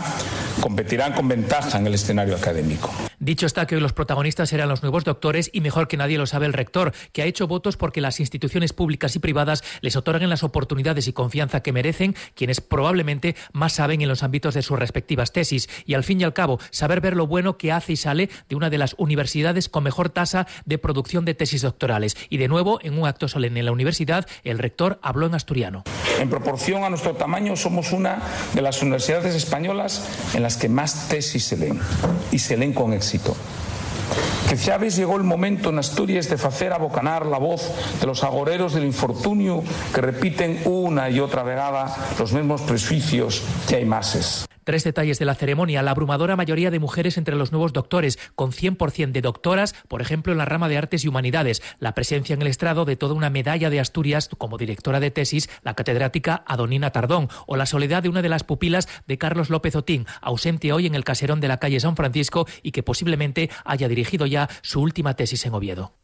competirán 0.60 1.12
con 1.12 1.28
ventaja 1.28 1.78
en 1.78 1.86
el 1.86 1.94
escenario 1.94 2.36
académico. 2.36 2.90
Dicho 3.22 3.46
está 3.46 3.68
que 3.68 3.76
hoy 3.76 3.80
los 3.80 3.92
protagonistas 3.92 4.52
eran 4.52 4.68
los 4.68 4.82
nuevos 4.82 5.04
doctores 5.04 5.48
y 5.52 5.60
mejor 5.60 5.86
que 5.86 5.96
nadie 5.96 6.18
lo 6.18 6.26
sabe 6.26 6.46
el 6.46 6.52
rector, 6.52 6.92
que 7.12 7.22
ha 7.22 7.24
hecho 7.24 7.46
votos 7.46 7.76
porque 7.76 8.00
las 8.00 8.18
instituciones 8.18 8.72
públicas 8.72 9.14
y 9.14 9.20
privadas 9.20 9.62
les 9.80 9.94
otorguen 9.94 10.28
las 10.28 10.42
oportunidades 10.42 11.06
y 11.06 11.12
confianza 11.12 11.62
que 11.62 11.72
merecen 11.72 12.16
quienes 12.34 12.60
probablemente 12.60 13.36
más 13.52 13.74
saben 13.74 14.00
en 14.00 14.08
los 14.08 14.24
ámbitos 14.24 14.54
de 14.54 14.62
sus 14.62 14.76
respectivas 14.76 15.30
tesis 15.30 15.68
y 15.86 15.94
al 15.94 16.02
fin 16.02 16.20
y 16.20 16.24
al 16.24 16.32
cabo 16.32 16.58
saber 16.72 17.00
ver 17.00 17.14
lo 17.14 17.28
bueno 17.28 17.58
que 17.58 17.70
hace 17.70 17.92
y 17.92 17.96
sale 17.96 18.28
de 18.48 18.56
una 18.56 18.70
de 18.70 18.78
las 18.78 18.96
universidades 18.98 19.68
con 19.68 19.84
mejor 19.84 20.10
tasa 20.10 20.48
de 20.64 20.78
producción 20.78 21.24
de 21.24 21.34
tesis 21.34 21.62
doctorales. 21.62 22.16
Y 22.28 22.38
de 22.38 22.48
nuevo, 22.48 22.80
en 22.82 22.98
un 22.98 23.06
acto 23.06 23.28
solemne 23.28 23.60
en 23.60 23.66
la 23.66 23.72
universidad, 23.72 24.26
el 24.42 24.58
rector 24.58 24.98
habló 25.00 25.26
en 25.26 25.36
asturiano. 25.36 25.84
En 26.18 26.28
proporción 26.28 26.82
a 26.82 26.90
nuestro 26.90 27.14
tamaño, 27.14 27.54
somos 27.54 27.92
una 27.92 28.20
de 28.52 28.62
las 28.62 28.82
universidades 28.82 29.36
españolas 29.36 30.34
en 30.34 30.42
las 30.42 30.56
que 30.56 30.68
más 30.68 31.08
tesis 31.08 31.44
se 31.44 31.56
leen 31.56 31.78
y 32.32 32.40
se 32.40 32.56
leen 32.56 32.72
con 32.72 32.92
éxito. 32.92 33.11
Que 34.48 34.56
Chávez 34.56 34.96
llegó 34.96 35.16
el 35.16 35.22
momento 35.22 35.70
en 35.70 35.78
Asturias 35.78 36.28
de 36.28 36.34
hacer 36.34 36.72
abocanar 36.72 37.24
la 37.26 37.38
voz 37.38 37.70
de 38.00 38.06
los 38.06 38.22
agoreros 38.22 38.74
del 38.74 38.84
infortunio 38.84 39.62
que 39.94 40.00
repiten 40.00 40.60
una 40.66 41.08
y 41.08 41.20
otra 41.20 41.42
vegada 41.42 41.94
los 42.18 42.32
mismos 42.32 42.60
prejuicios 42.60 43.42
que 43.66 43.76
hay 43.76 43.84
mases. 43.84 44.46
Tres 44.64 44.84
detalles 44.84 45.18
de 45.18 45.24
la 45.24 45.34
ceremonia. 45.34 45.82
La 45.82 45.90
abrumadora 45.90 46.36
mayoría 46.36 46.70
de 46.70 46.78
mujeres 46.78 47.18
entre 47.18 47.36
los 47.36 47.52
nuevos 47.52 47.72
doctores, 47.72 48.18
con 48.34 48.52
100% 48.52 49.12
de 49.12 49.20
doctoras, 49.20 49.74
por 49.88 50.00
ejemplo, 50.02 50.32
en 50.32 50.38
la 50.38 50.44
rama 50.44 50.68
de 50.68 50.78
artes 50.78 51.04
y 51.04 51.08
humanidades. 51.08 51.62
La 51.78 51.94
presencia 51.94 52.34
en 52.34 52.42
el 52.42 52.48
estrado 52.48 52.84
de 52.84 52.96
toda 52.96 53.14
una 53.14 53.30
medalla 53.30 53.70
de 53.70 53.80
Asturias 53.80 54.28
como 54.38 54.58
directora 54.58 55.00
de 55.00 55.10
tesis, 55.10 55.50
la 55.62 55.74
catedrática 55.74 56.44
Adonina 56.46 56.90
Tardón, 56.90 57.28
o 57.46 57.56
la 57.56 57.66
soledad 57.66 58.02
de 58.02 58.08
una 58.08 58.22
de 58.22 58.28
las 58.28 58.44
pupilas 58.44 58.88
de 59.06 59.18
Carlos 59.18 59.50
López 59.50 59.76
Otín, 59.76 60.06
ausente 60.20 60.72
hoy 60.72 60.86
en 60.86 60.94
el 60.94 61.04
caserón 61.04 61.40
de 61.40 61.48
la 61.48 61.58
calle 61.58 61.80
San 61.80 61.96
Francisco 61.96 62.46
y 62.62 62.72
que 62.72 62.82
posiblemente 62.82 63.50
haya 63.64 63.88
dirigido 63.88 64.26
ya 64.26 64.48
su 64.62 64.80
última 64.80 65.14
tesis 65.14 65.44
en 65.46 65.54
Oviedo. 65.54 66.01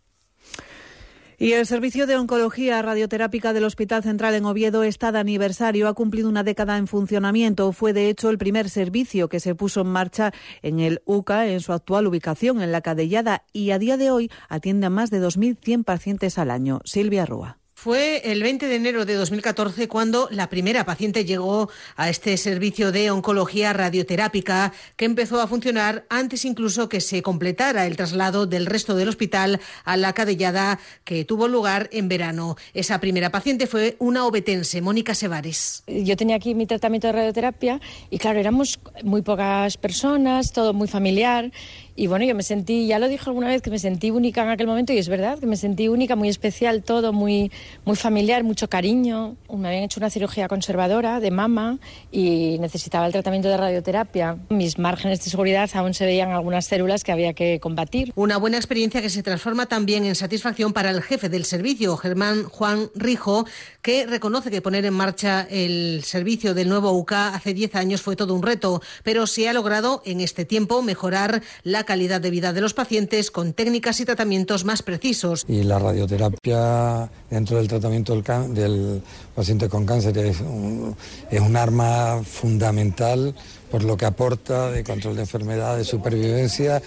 Y 1.41 1.53
el 1.53 1.67
Servicio 1.67 2.09
de 2.09 2.17
Oncología 2.17 2.83
Radioterápica 2.83 3.53
del 3.53 3.63
Hospital 3.63 4.03
Central 4.03 4.35
en 4.35 4.45
Oviedo 4.45 4.83
está 4.83 5.13
de 5.13 5.21
aniversario. 5.21 5.87
Ha 5.87 5.95
cumplido 5.95 6.29
una 6.29 6.43
década 6.43 6.77
en 6.79 6.89
funcionamiento. 6.89 7.71
Fue, 7.71 7.93
de 7.93 8.09
hecho, 8.09 8.31
el 8.31 8.39
primer 8.39 8.69
servicio 8.69 9.29
que 9.29 9.39
se 9.39 9.55
puso 9.55 9.83
en 9.83 9.87
marcha 9.87 10.33
en 10.63 10.81
el 10.81 11.01
UCA 11.05 11.47
en 11.47 11.61
su 11.61 11.73
actual 11.73 12.09
ubicación, 12.09 12.61
en 12.61 12.73
la 12.73 12.81
Cadellada, 12.81 13.45
y 13.53 13.71
a 13.71 13.79
día 13.79 13.97
de 13.97 14.11
hoy 14.11 14.33
atiende 14.49 14.87
a 14.87 14.91
más 14.91 15.11
de 15.11 15.23
2.100 15.23 15.85
pacientes 15.85 16.39
al 16.39 16.51
año. 16.51 16.81
Silvia 16.85 17.25
Rúa. 17.25 17.59
Fue 17.81 18.33
el 18.33 18.43
20 18.43 18.67
de 18.67 18.75
enero 18.75 19.05
de 19.05 19.15
2014 19.15 19.87
cuando 19.87 20.27
la 20.33 20.51
primera 20.51 20.85
paciente 20.85 21.25
llegó 21.25 21.71
a 21.95 22.09
este 22.09 22.37
servicio 22.37 22.91
de 22.91 23.13
oncología 23.13 23.73
radioterápica 23.73 24.73
que 24.97 25.05
empezó 25.05 25.41
a 25.41 25.47
funcionar 25.47 26.05
antes 26.09 26.45
incluso 26.45 26.89
que 26.89 27.01
se 27.01 27.23
completara 27.23 27.87
el 27.87 27.95
traslado 27.95 28.47
del 28.47 28.67
resto 28.67 28.97
del 28.97 29.09
hospital 29.09 29.61
a 29.85 29.97
la 29.97 30.13
cadellada 30.13 30.81
que 31.05 31.25
tuvo 31.25 31.47
lugar 31.47 31.89
en 31.93 32.09
verano. 32.09 32.57
Esa 32.75 32.99
primera 32.99 33.31
paciente 33.31 33.69
fue 33.69 33.95
una 34.01 34.27
obetense, 34.27 34.83
Mónica 34.83 35.15
Sevares. 35.15 35.85
Yo 35.87 36.17
tenía 36.17 36.35
aquí 36.35 36.57
mi 36.57 36.67
tratamiento 36.67 37.07
de 37.07 37.13
radioterapia 37.13 37.81
y 38.11 38.19
claro, 38.19 38.41
éramos 38.41 38.81
muy 39.05 39.23
pocas 39.23 39.77
personas, 39.77 40.53
todo 40.53 40.75
muy 40.75 40.89
familiar 40.89 41.53
y 41.99 42.07
bueno, 42.07 42.25
yo 42.25 42.35
me 42.37 42.45
sentí, 42.45 42.87
ya 42.87 43.01
lo 43.01 43.09
dije 43.09 43.25
alguna 43.27 43.49
vez, 43.49 43.61
que 43.61 43.71
me 43.71 43.79
sentí 43.81 44.13
única 44.13 44.45
en 44.45 44.51
aquel 44.51 44.69
momento 44.69 44.93
y 44.93 44.99
es 44.99 45.09
verdad, 45.09 45.41
que 45.41 45.47
me 45.47 45.57
sentí 45.57 45.89
única, 45.89 46.15
muy 46.15 46.29
especial, 46.29 46.85
todo 46.85 47.13
muy, 47.13 47.51
muy 47.85 47.97
familiar, 47.97 48.45
mucho 48.45 48.69
cariño. 48.69 49.35
Me 49.53 49.67
habían 49.67 49.83
hecho 49.83 49.99
una 49.99 50.09
cirugía 50.09 50.47
conservadora 50.47 51.19
de 51.19 51.33
mama 51.33 51.81
y 52.13 52.57
necesitaba 52.61 53.05
el 53.07 53.13
tratamiento 53.13 53.49
de 53.49 53.57
radioterapia. 53.57 54.39
Mis 54.49 54.79
márgenes 54.79 55.25
de 55.25 55.29
seguridad 55.29 55.69
aún 55.75 55.93
se 55.93 56.07
veían 56.07 56.31
algunas 56.31 56.67
células 56.67 57.03
que 57.03 57.11
había 57.11 57.33
que 57.33 57.59
combatir. 57.59 58.13
Una 58.15 58.37
buena 58.37 58.59
experiencia 58.59 59.03
que 59.03 59.11
se 59.11 59.25
transforma 59.25 59.67
también 59.67 60.05
en 60.05 60.15
satisfacción 60.15 60.73
para 60.73 60.91
el 60.91 61.03
jefe 61.03 61.29
del 61.29 61.45
servicio, 61.45 61.97
Germán 61.97 62.45
Juan 62.45 62.91
Rijo, 62.95 63.45
que 63.83 64.07
reconoce 64.07 64.53
que 64.53 64.63
poner 64.63 64.85
en 64.85 64.95
marcha 64.95 65.49
el 65.51 66.05
servicio 66.05 66.55
del 66.55 66.69
nuevo 66.69 66.93
UCA 66.93 67.35
hace 67.35 67.55
10 67.55 67.75
años 67.75 68.03
fue 68.03 68.15
todo 68.15 68.35
un 68.35 68.45
reto, 68.45 68.83
pero 69.03 69.27
se 69.27 69.49
ha 69.49 69.53
logrado 69.53 70.01
en 70.05 70.21
este 70.21 70.45
tiempo 70.45 70.81
mejorar 70.81 71.43
la 71.65 71.88
calidad 71.89 72.21
de 72.21 72.29
vida 72.29 72.53
de 72.53 72.61
los 72.61 72.75
pacientes 72.75 73.31
con 73.31 73.55
técnicas 73.55 73.99
y 74.01 74.05
tratamientos 74.05 74.67
más 74.67 74.83
precisos. 74.83 75.47
Y 75.49 75.63
la 75.63 75.79
radioterapia 75.79 77.09
dentro 77.31 77.57
del 77.57 77.67
tratamiento 77.67 78.15
del, 78.15 79.03
paciente 79.35 79.71
con 79.71 79.87
cáncer 79.87 80.19
es 80.19 80.41
un 80.43 81.57
arma 81.57 82.23
fundamental 82.25 83.35
por 83.71 83.85
lo 83.85 83.97
que 83.97 84.05
aporta 84.05 84.71
de 84.71 84.85
control 84.85 85.17
de 85.17 85.23
enfermedad, 85.23 85.79
de 85.79 85.85
supervivencia 85.85 86.83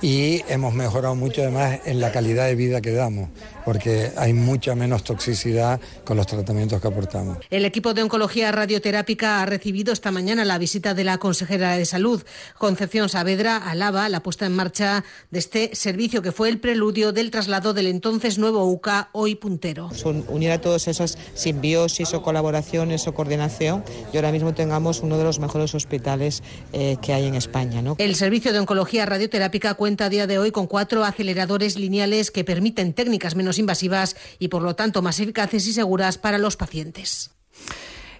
y 0.00 0.42
hemos 0.48 0.72
mejorado 0.72 1.14
mucho 1.14 1.42
además 1.42 1.80
en 1.84 2.00
la 2.00 2.10
calidad 2.10 2.46
de 2.46 2.54
vida 2.54 2.80
que 2.80 2.92
damos. 2.92 3.28
Porque 3.66 4.12
hay 4.16 4.32
mucha 4.32 4.76
menos 4.76 5.02
toxicidad 5.02 5.80
con 6.04 6.16
los 6.16 6.28
tratamientos 6.28 6.80
que 6.80 6.86
aportamos. 6.86 7.38
El 7.50 7.64
equipo 7.64 7.94
de 7.94 8.04
oncología 8.04 8.52
radioterápica 8.52 9.42
ha 9.42 9.46
recibido 9.46 9.92
esta 9.92 10.12
mañana 10.12 10.44
la 10.44 10.56
visita 10.56 10.94
de 10.94 11.02
la 11.02 11.18
consejera 11.18 11.76
de 11.76 11.84
Salud. 11.84 12.22
Concepción 12.58 13.08
Saavedra 13.08 13.56
alaba 13.56 14.08
la 14.08 14.22
puesta 14.22 14.46
en 14.46 14.54
marcha 14.54 15.04
de 15.32 15.40
este 15.40 15.74
servicio 15.74 16.22
que 16.22 16.30
fue 16.30 16.48
el 16.48 16.60
preludio 16.60 17.10
del 17.10 17.32
traslado 17.32 17.74
del 17.74 17.88
entonces 17.88 18.38
nuevo 18.38 18.64
UCA, 18.66 19.08
hoy 19.10 19.34
puntero. 19.34 19.90
Son 19.92 20.24
unir 20.28 20.52
a 20.52 20.60
todos 20.60 20.86
esas 20.86 21.18
simbiosis 21.34 22.14
o 22.14 22.22
colaboraciones 22.22 23.08
o 23.08 23.14
coordinación 23.14 23.82
y 24.12 24.16
ahora 24.16 24.30
mismo 24.30 24.54
tengamos 24.54 25.00
uno 25.00 25.18
de 25.18 25.24
los 25.24 25.40
mejores 25.40 25.74
hospitales 25.74 26.44
eh, 26.72 26.98
que 27.02 27.12
hay 27.12 27.26
en 27.26 27.34
España. 27.34 27.82
¿no? 27.82 27.96
El 27.98 28.14
servicio 28.14 28.52
de 28.52 28.60
oncología 28.60 29.06
radioterápica 29.06 29.74
cuenta 29.74 30.04
a 30.04 30.08
día 30.08 30.28
de 30.28 30.38
hoy 30.38 30.52
con 30.52 30.68
cuatro 30.68 31.04
aceleradores 31.04 31.76
lineales 31.76 32.30
que 32.30 32.44
permiten 32.44 32.92
técnicas 32.92 33.34
menos 33.34 33.55
invasivas 33.58 34.16
y 34.38 34.48
por 34.48 34.62
lo 34.62 34.74
tanto 34.76 35.02
más 35.02 35.20
eficaces 35.20 35.66
y 35.66 35.72
seguras 35.72 36.18
para 36.18 36.38
los 36.38 36.56
pacientes. 36.56 37.30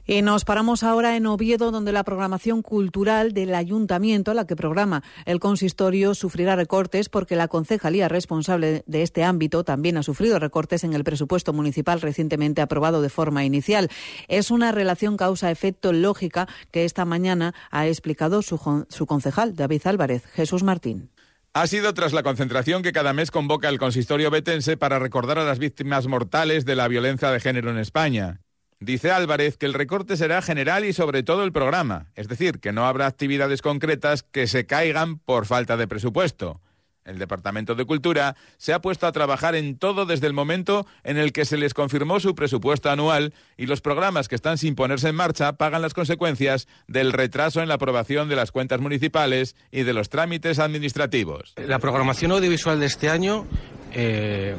Y 0.09 0.23
nos 0.23 0.45
paramos 0.45 0.85
ahora 0.85 1.17
en 1.17 1.27
Oviedo, 1.27 1.73
donde 1.73 1.91
la 1.91 2.05
programación 2.05 2.63
cultural 2.63 3.33
del 3.33 3.53
ayuntamiento, 3.57 4.35
la 4.35 4.47
que 4.47 4.55
programa 4.55 5.03
el 5.25 5.41
consistorio, 5.41 6.15
sufrirá 6.15 6.55
recortes 6.55 7.09
porque 7.09 7.35
la 7.35 7.49
concejalía 7.49 8.09
responsable 8.09 8.85
de 8.87 9.03
este 9.03 9.25
ámbito 9.25 9.65
también 9.65 9.97
ha 9.97 10.05
sufrido 10.05 10.39
recortes 10.39 10.85
en 10.85 10.95
el 10.95 11.03
presupuesto 11.03 11.53
municipal 11.53 12.01
recientemente 12.01 12.63
aprobado 12.63 13.03
de 13.03 13.09
forma 13.09 13.45
inicial. 13.45 13.91
Es 14.29 14.53
una 14.53 14.71
relación 14.71 15.17
causa-efecto 15.17 15.93
lógica 15.93 16.47
que 16.71 16.85
esta 16.85 17.05
mañana 17.05 17.53
ha 17.73 17.89
explicado 17.89 18.43
su, 18.43 18.87
su 18.89 19.07
concejal, 19.07 19.57
David 19.57 19.83
Álvarez. 19.87 20.25
Jesús 20.27 20.63
Martín. 20.63 21.11
Ha 21.57 21.67
sido 21.67 21.95
tras 21.95 22.13
la 22.13 22.23
concentración 22.23 22.83
que 22.83 22.93
cada 22.93 23.15
mes 23.15 23.31
convoca 23.31 23.71
el 23.71 23.79
consistorio 23.79 24.31
betense 24.31 24.77
para 24.77 24.99
recordar 24.99 25.39
a 25.39 25.45
las 25.45 25.59
víctimas 25.59 26.07
mortales 26.07 26.67
de 26.67 26.77
la 26.77 26.87
violencia 26.87 27.31
de 27.31 27.41
género 27.41 27.71
en 27.71 27.79
España. 27.79 28.43
Dice 28.79 29.11
Álvarez 29.11 29.57
que 29.57 29.65
el 29.65 29.73
recorte 29.73 30.19
será 30.19 30.43
general 30.43 30.85
y 30.85 30.93
sobre 30.93 31.23
todo 31.23 31.45
el 31.45 31.53
programa, 31.53 32.13
es 32.15 32.29
decir, 32.29 32.61
que 32.61 32.73
no 32.73 32.85
habrá 32.85 33.07
actividades 33.07 33.63
concretas 33.63 34.23
que 34.23 34.47
se 34.47 34.67
caigan 34.67 35.19
por 35.19 35.47
falta 35.47 35.79
de 35.79 35.89
presupuesto. 35.89 36.61
El 37.07 37.19
Departamento 37.19 37.75
de 37.75 37.85
Cultura 37.85 38.37
se 38.57 38.73
ha 38.73 38.81
puesto 38.81 39.07
a 39.07 39.13
trabajar 39.13 39.55
en 39.55 39.79
todo 39.79 40.07
desde 40.07 40.27
el 40.27 40.33
momento 40.33 40.87
en 41.05 41.17
el 41.17 41.33
que 41.33 41.45
se 41.45 41.57
les 41.57 41.75
confirmó 41.75 42.21
su 42.21 42.35
presupuesto 42.35 42.91
anual 42.91 43.33
y 43.57 43.67
los 43.67 43.81
programas 43.81 44.29
que 44.29 44.35
están 44.35 44.59
sin 44.59 44.75
ponerse 44.75 45.09
en 45.09 45.15
marcha 45.15 45.55
pagan 45.55 45.83
las 45.83 45.95
consecuencias 45.95 46.69
del 46.87 47.13
retraso 47.13 47.63
en 47.63 47.69
la 47.69 47.75
aprobación 47.75 48.29
de 48.29 48.37
las 48.37 48.53
cuentas 48.53 48.81
municipales 48.81 49.57
y 49.71 49.83
de 49.83 49.93
los 49.93 50.09
trámites 50.09 50.59
administrativos. 50.59 51.55
La 51.57 51.79
programación 51.79 52.33
audiovisual 52.33 52.81
de 52.81 52.87
este 52.87 53.09
año 53.09 53.47
eh, 53.93 54.55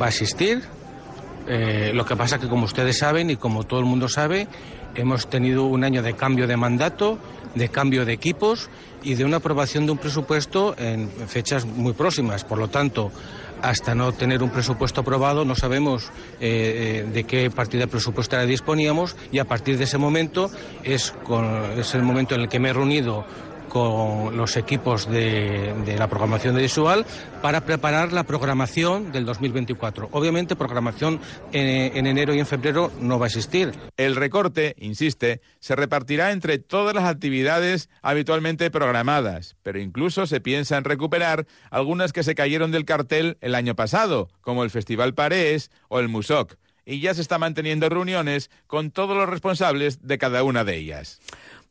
va 0.00 0.06
a 0.06 0.08
existir, 0.08 0.62
eh, 1.46 1.92
lo 1.94 2.04
que 2.04 2.16
pasa 2.16 2.38
que, 2.38 2.48
como 2.48 2.64
ustedes 2.64 2.98
saben 2.98 3.30
y 3.30 3.36
como 3.36 3.64
todo 3.64 3.80
el 3.80 3.86
mundo 3.86 4.08
sabe, 4.08 4.48
hemos 4.94 5.28
tenido 5.28 5.64
un 5.64 5.84
año 5.84 6.02
de 6.02 6.14
cambio 6.14 6.46
de 6.46 6.56
mandato, 6.56 7.18
de 7.54 7.68
cambio 7.68 8.04
de 8.04 8.12
equipos 8.12 8.68
y 9.02 9.14
de 9.14 9.24
una 9.24 9.38
aprobación 9.38 9.86
de 9.86 9.92
un 9.92 9.98
presupuesto 9.98 10.74
en 10.78 11.08
fechas 11.10 11.64
muy 11.64 11.92
próximas. 11.92 12.44
Por 12.44 12.58
lo 12.58 12.68
tanto, 12.68 13.10
hasta 13.62 13.94
no 13.94 14.12
tener 14.12 14.42
un 14.42 14.50
presupuesto 14.50 15.02
aprobado 15.02 15.44
no 15.44 15.54
sabemos 15.54 16.10
eh, 16.40 17.04
eh, 17.04 17.10
de 17.10 17.24
qué 17.24 17.50
partida 17.50 17.86
presupuestaria 17.86 18.46
disponíamos 18.46 19.16
y 19.32 19.38
a 19.38 19.44
partir 19.44 19.78
de 19.78 19.84
ese 19.84 19.98
momento 19.98 20.50
es, 20.82 21.14
es 21.76 21.94
el 21.94 22.02
momento 22.02 22.34
en 22.34 22.42
el 22.42 22.48
que 22.48 22.58
me 22.58 22.70
he 22.70 22.72
reunido 22.72 23.24
con 23.70 24.36
los 24.36 24.58
equipos 24.58 25.08
de, 25.08 25.94
la 25.96 26.08
programación 26.08 26.56
visual 26.56 27.06
para 27.40 27.64
preparar 27.64 28.12
la 28.12 28.24
programación 28.24 29.12
del 29.12 29.24
2024. 29.24 30.10
Obviamente, 30.12 30.56
programación 30.56 31.20
en, 31.52 31.96
en 31.96 32.06
enero 32.06 32.34
y 32.34 32.40
en 32.40 32.46
febrero 32.46 32.92
no 33.00 33.18
va 33.18 33.26
a 33.26 33.28
existir. 33.28 33.72
El 33.96 34.16
recorte, 34.16 34.74
insiste, 34.78 35.40
se 35.60 35.76
repartirá 35.76 36.32
entre 36.32 36.58
todas 36.58 36.94
las 36.94 37.04
actividades 37.04 37.88
habitualmente 38.02 38.70
programadas, 38.70 39.56
pero 39.62 39.80
incluso 39.80 40.26
se 40.26 40.40
piensa 40.40 40.76
en 40.76 40.84
recuperar 40.84 41.46
algunas 41.70 42.12
que 42.12 42.24
se 42.24 42.34
cayeron 42.34 42.72
del 42.72 42.84
cartel 42.84 43.38
el 43.40 43.54
año 43.54 43.74
pasado, 43.76 44.28
como 44.42 44.64
el 44.64 44.70
Festival 44.70 45.14
Parés 45.14 45.70
o 45.88 46.00
el 46.00 46.08
Musoc 46.08 46.56
y 46.90 47.00
ya 47.00 47.14
se 47.14 47.20
está 47.20 47.38
manteniendo 47.38 47.88
reuniones 47.88 48.50
con 48.66 48.90
todos 48.90 49.16
los 49.16 49.28
responsables 49.28 50.06
de 50.06 50.18
cada 50.18 50.42
una 50.42 50.64
de 50.64 50.76
ellas. 50.76 51.20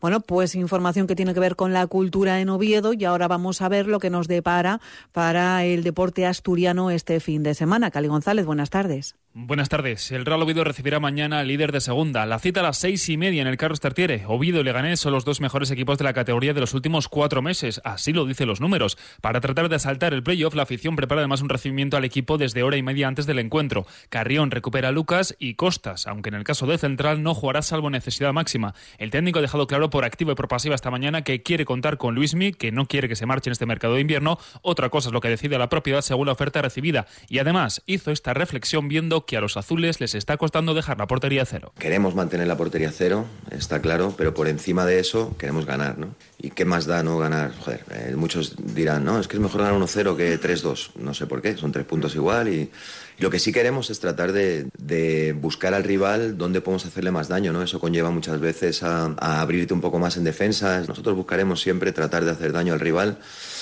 Bueno, 0.01 0.21
pues 0.21 0.55
información 0.55 1.07
que 1.07 1.15
tiene 1.15 1.33
que 1.33 1.41
ver 1.41 1.57
con 1.57 1.73
la 1.73 1.85
cultura 1.87 2.39
en 2.39 2.47
Oviedo 2.47 2.93
y 2.93 3.03
ahora 3.03 3.27
vamos 3.27 3.61
a 3.61 3.67
ver 3.67 3.85
lo 3.85 3.99
que 3.99 4.09
nos 4.09 4.29
depara 4.29 4.79
para 5.11 5.65
el 5.65 5.83
deporte 5.83 6.25
asturiano 6.25 6.89
este 6.89 7.19
fin 7.19 7.43
de 7.43 7.53
semana. 7.53 7.91
Cali 7.91 8.07
González, 8.07 8.45
buenas 8.45 8.69
tardes. 8.69 9.15
Buenas 9.31 9.69
tardes. 9.69 10.11
El 10.11 10.25
Real 10.25 10.41
Oviedo 10.41 10.63
recibirá 10.63 10.99
mañana 10.99 11.39
al 11.39 11.47
líder 11.47 11.71
de 11.71 11.81
segunda. 11.81 12.25
La 12.25 12.39
cita 12.39 12.61
a 12.61 12.63
las 12.63 12.79
seis 12.79 13.07
y 13.09 13.15
media 13.15 13.43
en 13.43 13.47
el 13.47 13.57
Carlos 13.57 13.79
Tartiere. 13.79 14.23
Oviedo 14.27 14.59
y 14.59 14.63
Leganés 14.63 14.99
son 14.99 15.13
los 15.13 15.23
dos 15.23 15.39
mejores 15.39 15.69
equipos 15.69 15.99
de 15.99 16.03
la 16.03 16.13
categoría 16.13 16.55
de 16.55 16.61
los 16.61 16.73
últimos 16.73 17.07
cuatro 17.07 17.43
meses. 17.43 17.79
Así 17.83 18.11
lo 18.11 18.25
dicen 18.25 18.47
los 18.47 18.59
números. 18.59 18.97
Para 19.21 19.39
tratar 19.39 19.69
de 19.69 19.75
asaltar 19.75 20.15
el 20.15 20.23
playoff, 20.23 20.55
la 20.55 20.63
afición 20.63 20.95
prepara 20.95 21.21
además 21.21 21.41
un 21.41 21.49
recibimiento 21.49 21.95
al 21.95 22.05
equipo 22.05 22.39
desde 22.39 22.63
hora 22.63 22.77
y 22.77 22.81
media 22.81 23.07
antes 23.07 23.27
del 23.27 23.37
encuentro. 23.37 23.85
Carrión 24.09 24.49
recupera 24.49 24.91
Lucas 24.91 25.35
y 25.37 25.53
Costas, 25.53 26.07
aunque 26.07 26.29
en 26.29 26.35
el 26.35 26.43
caso 26.43 26.65
de 26.65 26.79
Central 26.79 27.21
no 27.21 27.35
jugará 27.35 27.61
salvo 27.61 27.91
necesidad 27.91 28.33
máxima. 28.33 28.73
El 28.97 29.11
técnico 29.11 29.37
ha 29.37 29.43
dejado 29.43 29.67
claro 29.67 29.88
por 29.89 30.05
activo 30.05 30.31
y 30.31 30.35
por 30.35 30.47
pasiva 30.47 30.75
esta 30.75 30.91
mañana 30.91 31.23
que 31.23 31.41
quiere 31.41 31.65
contar 31.65 31.97
con 31.97 32.15
Luismi, 32.15 32.53
que 32.53 32.71
no 32.71 32.85
quiere 32.85 33.07
que 33.07 33.15
se 33.15 33.25
marche 33.25 33.49
en 33.49 33.53
este 33.53 33.65
mercado 33.65 33.95
de 33.95 34.01
invierno. 34.01 34.39
Otra 34.61 34.89
cosa 34.89 35.09
es 35.09 35.13
lo 35.13 35.21
que 35.21 35.29
decide 35.29 35.57
la 35.57 35.69
propiedad 35.69 36.01
según 36.01 36.27
la 36.27 36.33
oferta 36.33 36.61
recibida. 36.61 37.07
Y 37.27 37.39
además 37.39 37.81
hizo 37.85 38.11
esta 38.11 38.33
reflexión 38.33 38.87
viendo 38.87 39.25
que 39.25 39.37
a 39.37 39.41
los 39.41 39.57
azules 39.57 39.99
les 39.99 40.15
está 40.15 40.37
costando 40.37 40.73
dejar 40.73 40.97
la 40.97 41.07
portería 41.07 41.45
cero. 41.45 41.73
Queremos 41.77 42.15
mantener 42.15 42.47
la 42.47 42.57
portería 42.57 42.91
cero, 42.91 43.25
está 43.51 43.81
claro, 43.81 44.13
pero 44.17 44.33
por 44.33 44.47
encima 44.47 44.85
de 44.85 44.99
eso 44.99 45.35
queremos 45.37 45.65
ganar, 45.65 45.97
¿no? 45.97 46.15
¿Y 46.37 46.51
qué 46.51 46.65
más 46.65 46.85
da 46.85 47.03
no 47.03 47.17
ganar? 47.17 47.51
Joder, 47.59 47.83
eh, 47.91 48.13
muchos 48.15 48.55
dirán, 48.73 49.03
no, 49.03 49.19
es 49.19 49.27
que 49.27 49.37
es 49.37 49.41
mejor 49.41 49.61
ganar 49.61 49.79
1-0 49.79 50.15
que 50.15 50.39
3-2. 50.39 50.91
No 50.95 51.13
sé 51.13 51.27
por 51.27 51.41
qué, 51.41 51.57
son 51.57 51.71
tres 51.71 51.85
puntos 51.85 52.15
igual 52.15 52.47
y 52.47 52.71
lo 53.19 53.29
que 53.29 53.39
sí 53.39 53.51
queremos 53.51 53.89
es 53.89 53.99
tratar 53.99 54.31
de, 54.31 55.35
buscar 55.39 55.73
al 55.73 55.83
rival 55.83 56.37
donde 56.37 56.61
podemos 56.61 56.85
hacerle 56.85 57.11
más 57.11 57.27
daño, 57.27 57.53
¿no? 57.53 57.61
Eso 57.61 57.79
conlleva 57.79 58.11
muchas 58.11 58.39
veces 58.39 58.83
a, 58.83 59.05
abrirte 59.19 59.73
un 59.73 59.81
poco 59.81 59.99
más 59.99 60.17
en 60.17 60.23
defensa. 60.23 60.83
Nosotros 60.87 61.15
buscaremos 61.15 61.61
siempre 61.61 61.91
tratar 61.91 62.25
de 62.25 62.31
hacer 62.31 62.51
daño 62.51 62.73
al 62.73 62.79
rival 62.79 63.17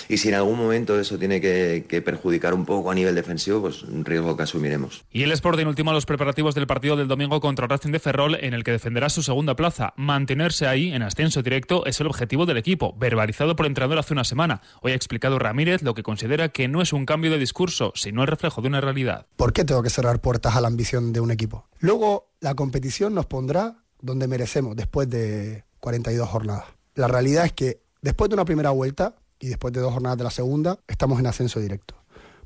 y 0.10 0.18
si 0.18 0.30
en 0.30 0.36
algún 0.36 0.58
momento 0.58 1.00
eso 1.00 1.18
tiene 1.18 1.42
que, 1.42 2.02
perjudicar 2.06 2.54
un 2.54 2.66
poco 2.66 2.92
a 2.92 2.96
nivel 2.96 3.16
defensivo, 3.16 3.62
pues 3.62 3.84
un 3.84 4.06
riesgo 4.06 4.38
que 4.38 4.44
asumiremos. 4.44 5.04
Y 5.12 5.24
el 5.24 5.32
Sporting 5.32 5.66
último 5.66 5.92
los 5.92 6.06
preparativos 6.06 6.56
del 6.56 6.68
partido 6.68 6.96
del 6.96 7.08
domingo 7.08 7.40
contra 7.42 7.68
Racing 7.68 7.92
de 7.92 8.00
Ferrol 8.00 8.38
en 8.40 8.54
el 8.54 8.64
que 8.64 8.72
defenderá 8.72 9.10
su 9.10 9.24
segunda 9.24 9.56
plaza. 9.56 9.94
Mantenerse 9.98 10.68
ahí 10.68 10.94
en 10.94 11.02
ascenso 11.02 11.42
directo 11.42 11.86
es 11.86 12.00
el 12.00 12.08
objetivo 12.08 12.46
del 12.46 12.58
equipo, 12.58 12.96
verbalizado 12.98 13.56
por 13.56 13.66
el 13.66 13.72
entrenador 13.72 14.00
hace 14.00 14.14
una 14.14 14.24
semana. 14.24 14.62
Hoy 14.82 14.92
ha 14.92 14.96
explicado 14.96 15.40
Ramírez 15.40 15.82
lo 15.82 15.94
que 15.94 16.04
considera 16.04 16.50
que 16.50 16.68
no 16.68 16.82
es 16.82 16.94
un 16.94 17.06
cambio 17.06 17.32
de 17.32 17.40
discurso, 17.40 17.92
sino 17.96 18.22
el 18.22 18.28
reflejo 18.28 18.62
de 18.62 18.68
una 18.68 18.82
realidad. 18.82 19.26
¿Por 19.48 19.54
qué 19.54 19.64
tengo 19.64 19.82
que 19.82 19.90
cerrar 19.90 20.20
puertas 20.20 20.58
a 20.58 20.60
la 20.60 20.68
ambición 20.68 21.14
de 21.14 21.22
un 21.22 21.32
equipo? 21.32 21.70
Luego, 21.80 22.34
la 22.42 22.54
competición 22.54 23.16
nos 23.16 23.28
pondrá 23.28 23.78
donde 24.02 24.28
merecemos 24.28 24.76
después 24.76 25.10
de 25.10 25.64
42 25.80 26.28
jornadas. 26.28 26.66
La 26.96 27.08
realidad 27.08 27.46
es 27.46 27.54
que 27.54 27.80
después 28.02 28.30
de 28.30 28.34
una 28.34 28.44
primera 28.44 28.72
vuelta 28.72 29.16
y 29.40 29.48
después 29.48 29.74
de 29.74 29.80
dos 29.80 29.94
jornadas 29.94 30.18
de 30.18 30.26
la 30.26 30.32
segunda, 30.32 30.80
estamos 30.86 31.18
en 31.22 31.28
ascenso 31.28 31.62
directo. 31.62 31.96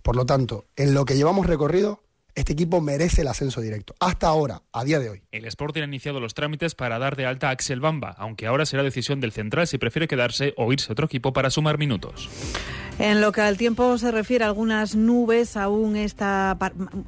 Por 0.04 0.16
lo 0.16 0.28
tanto, 0.28 0.66
en 0.76 0.94
lo 0.94 1.04
que 1.06 1.16
llevamos 1.16 1.48
recorrido, 1.48 2.04
este 2.36 2.54
equipo 2.54 2.82
merece 2.82 3.22
el 3.22 3.30
ascenso 3.30 3.62
directo. 3.62 3.96
Hasta 4.00 4.28
ahora, 4.28 4.62
a 4.72 4.84
día 4.84 5.00
de 5.00 5.10
hoy. 5.10 5.24
El 5.32 5.46
Sporting 5.46 5.82
ha 5.82 5.86
iniciado 5.86 6.20
los 6.20 6.36
trámites 6.36 6.76
para 6.76 7.00
dar 7.00 7.16
de 7.16 7.26
alta 7.26 7.50
a 7.50 7.52
Axel 7.52 7.80
Bamba, 7.80 8.14
aunque 8.20 8.46
ahora 8.46 8.68
será 8.68 8.84
decisión 8.84 9.20
del 9.22 9.32
central 9.32 9.66
si 9.66 9.80
prefiere 9.80 10.08
quedarse 10.08 10.54
o 10.56 10.72
irse 10.72 10.92
a 10.92 10.94
otro 10.94 11.08
equipo 11.08 11.34
para 11.34 11.50
sumar 11.50 11.80
minutos. 11.80 12.30
En 13.04 13.20
lo 13.20 13.32
que 13.32 13.42
al 13.42 13.58
tiempo 13.58 13.98
se 13.98 14.12
refiere, 14.12 14.46
algunas 14.46 14.96
nubes 14.96 15.58
aún 15.58 15.96
esta, 15.96 16.56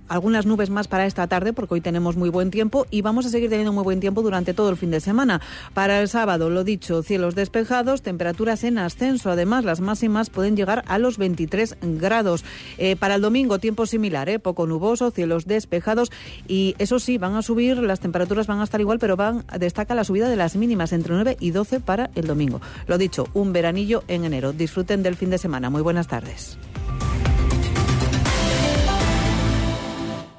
algunas 0.08 0.48
nubes 0.48 0.72
más 0.72 0.88
para 0.88 1.06
esta 1.06 1.28
tarde, 1.28 1.54
porque 1.54 1.76
hoy 1.76 1.82
tenemos 1.82 2.18
muy 2.18 2.30
buen 2.30 2.50
tiempo 2.50 2.88
y 2.90 3.04
vamos 3.04 3.28
a 3.28 3.30
seguir 3.30 3.52
teniendo 3.52 3.74
muy 3.74 3.84
buen 3.84 4.00
tiempo 4.00 4.24
durante 4.24 4.56
todo 4.56 4.72
el 4.72 4.76
fin 4.76 4.90
de 4.90 5.00
semana. 5.00 5.40
Para 5.76 6.02
el 6.02 6.10
sábado, 6.10 6.50
lo 6.50 6.64
dicho, 6.64 7.04
cielos 7.04 7.36
despejados, 7.36 8.02
temperaturas 8.02 8.64
en 8.64 8.80
ascenso. 8.80 9.30
Además, 9.30 9.66
las 9.66 9.82
máximas 9.82 10.32
pueden 10.32 10.58
llegar 10.58 10.84
a 10.88 10.98
los 10.98 11.20
23 11.20 11.78
grados. 11.82 12.44
Eh, 12.80 12.96
para 12.96 13.14
el 13.14 13.22
domingo, 13.22 13.60
tiempo 13.60 13.86
similar, 13.86 14.30
eh, 14.30 14.40
poco 14.40 14.66
nuboso, 14.66 15.12
cielos 15.12 15.46
despejados 15.46 16.12
y 16.48 16.74
eso 16.80 16.98
sí, 16.98 17.20
van 17.20 17.36
a 17.36 17.44
subir, 17.44 17.78
las 17.78 18.00
temperaturas 18.00 18.48
van 18.48 18.62
a 18.62 18.64
estar 18.64 18.82
igual, 18.82 18.98
pero 18.98 19.16
van 19.16 19.46
destaca 19.60 19.94
la 19.94 20.06
subida 20.06 20.28
de 20.28 20.38
las 20.38 20.56
mínimas 20.56 20.92
entre 20.92 21.14
9 21.14 21.38
y 21.40 21.52
12 21.52 21.82
para 21.82 22.10
el 22.16 22.26
domingo. 22.26 22.62
Lo 22.88 22.98
dicho, 22.98 23.28
un 23.36 23.54
veranillo 23.54 24.04
en 24.08 24.26
enero. 24.26 24.54
Disfruten 24.54 25.04
del 25.04 25.16
fin 25.16 25.30
de 25.30 25.38
semana. 25.38 25.70
Muy 25.70 25.83
buenas 25.84 26.08
tardes. 26.08 26.58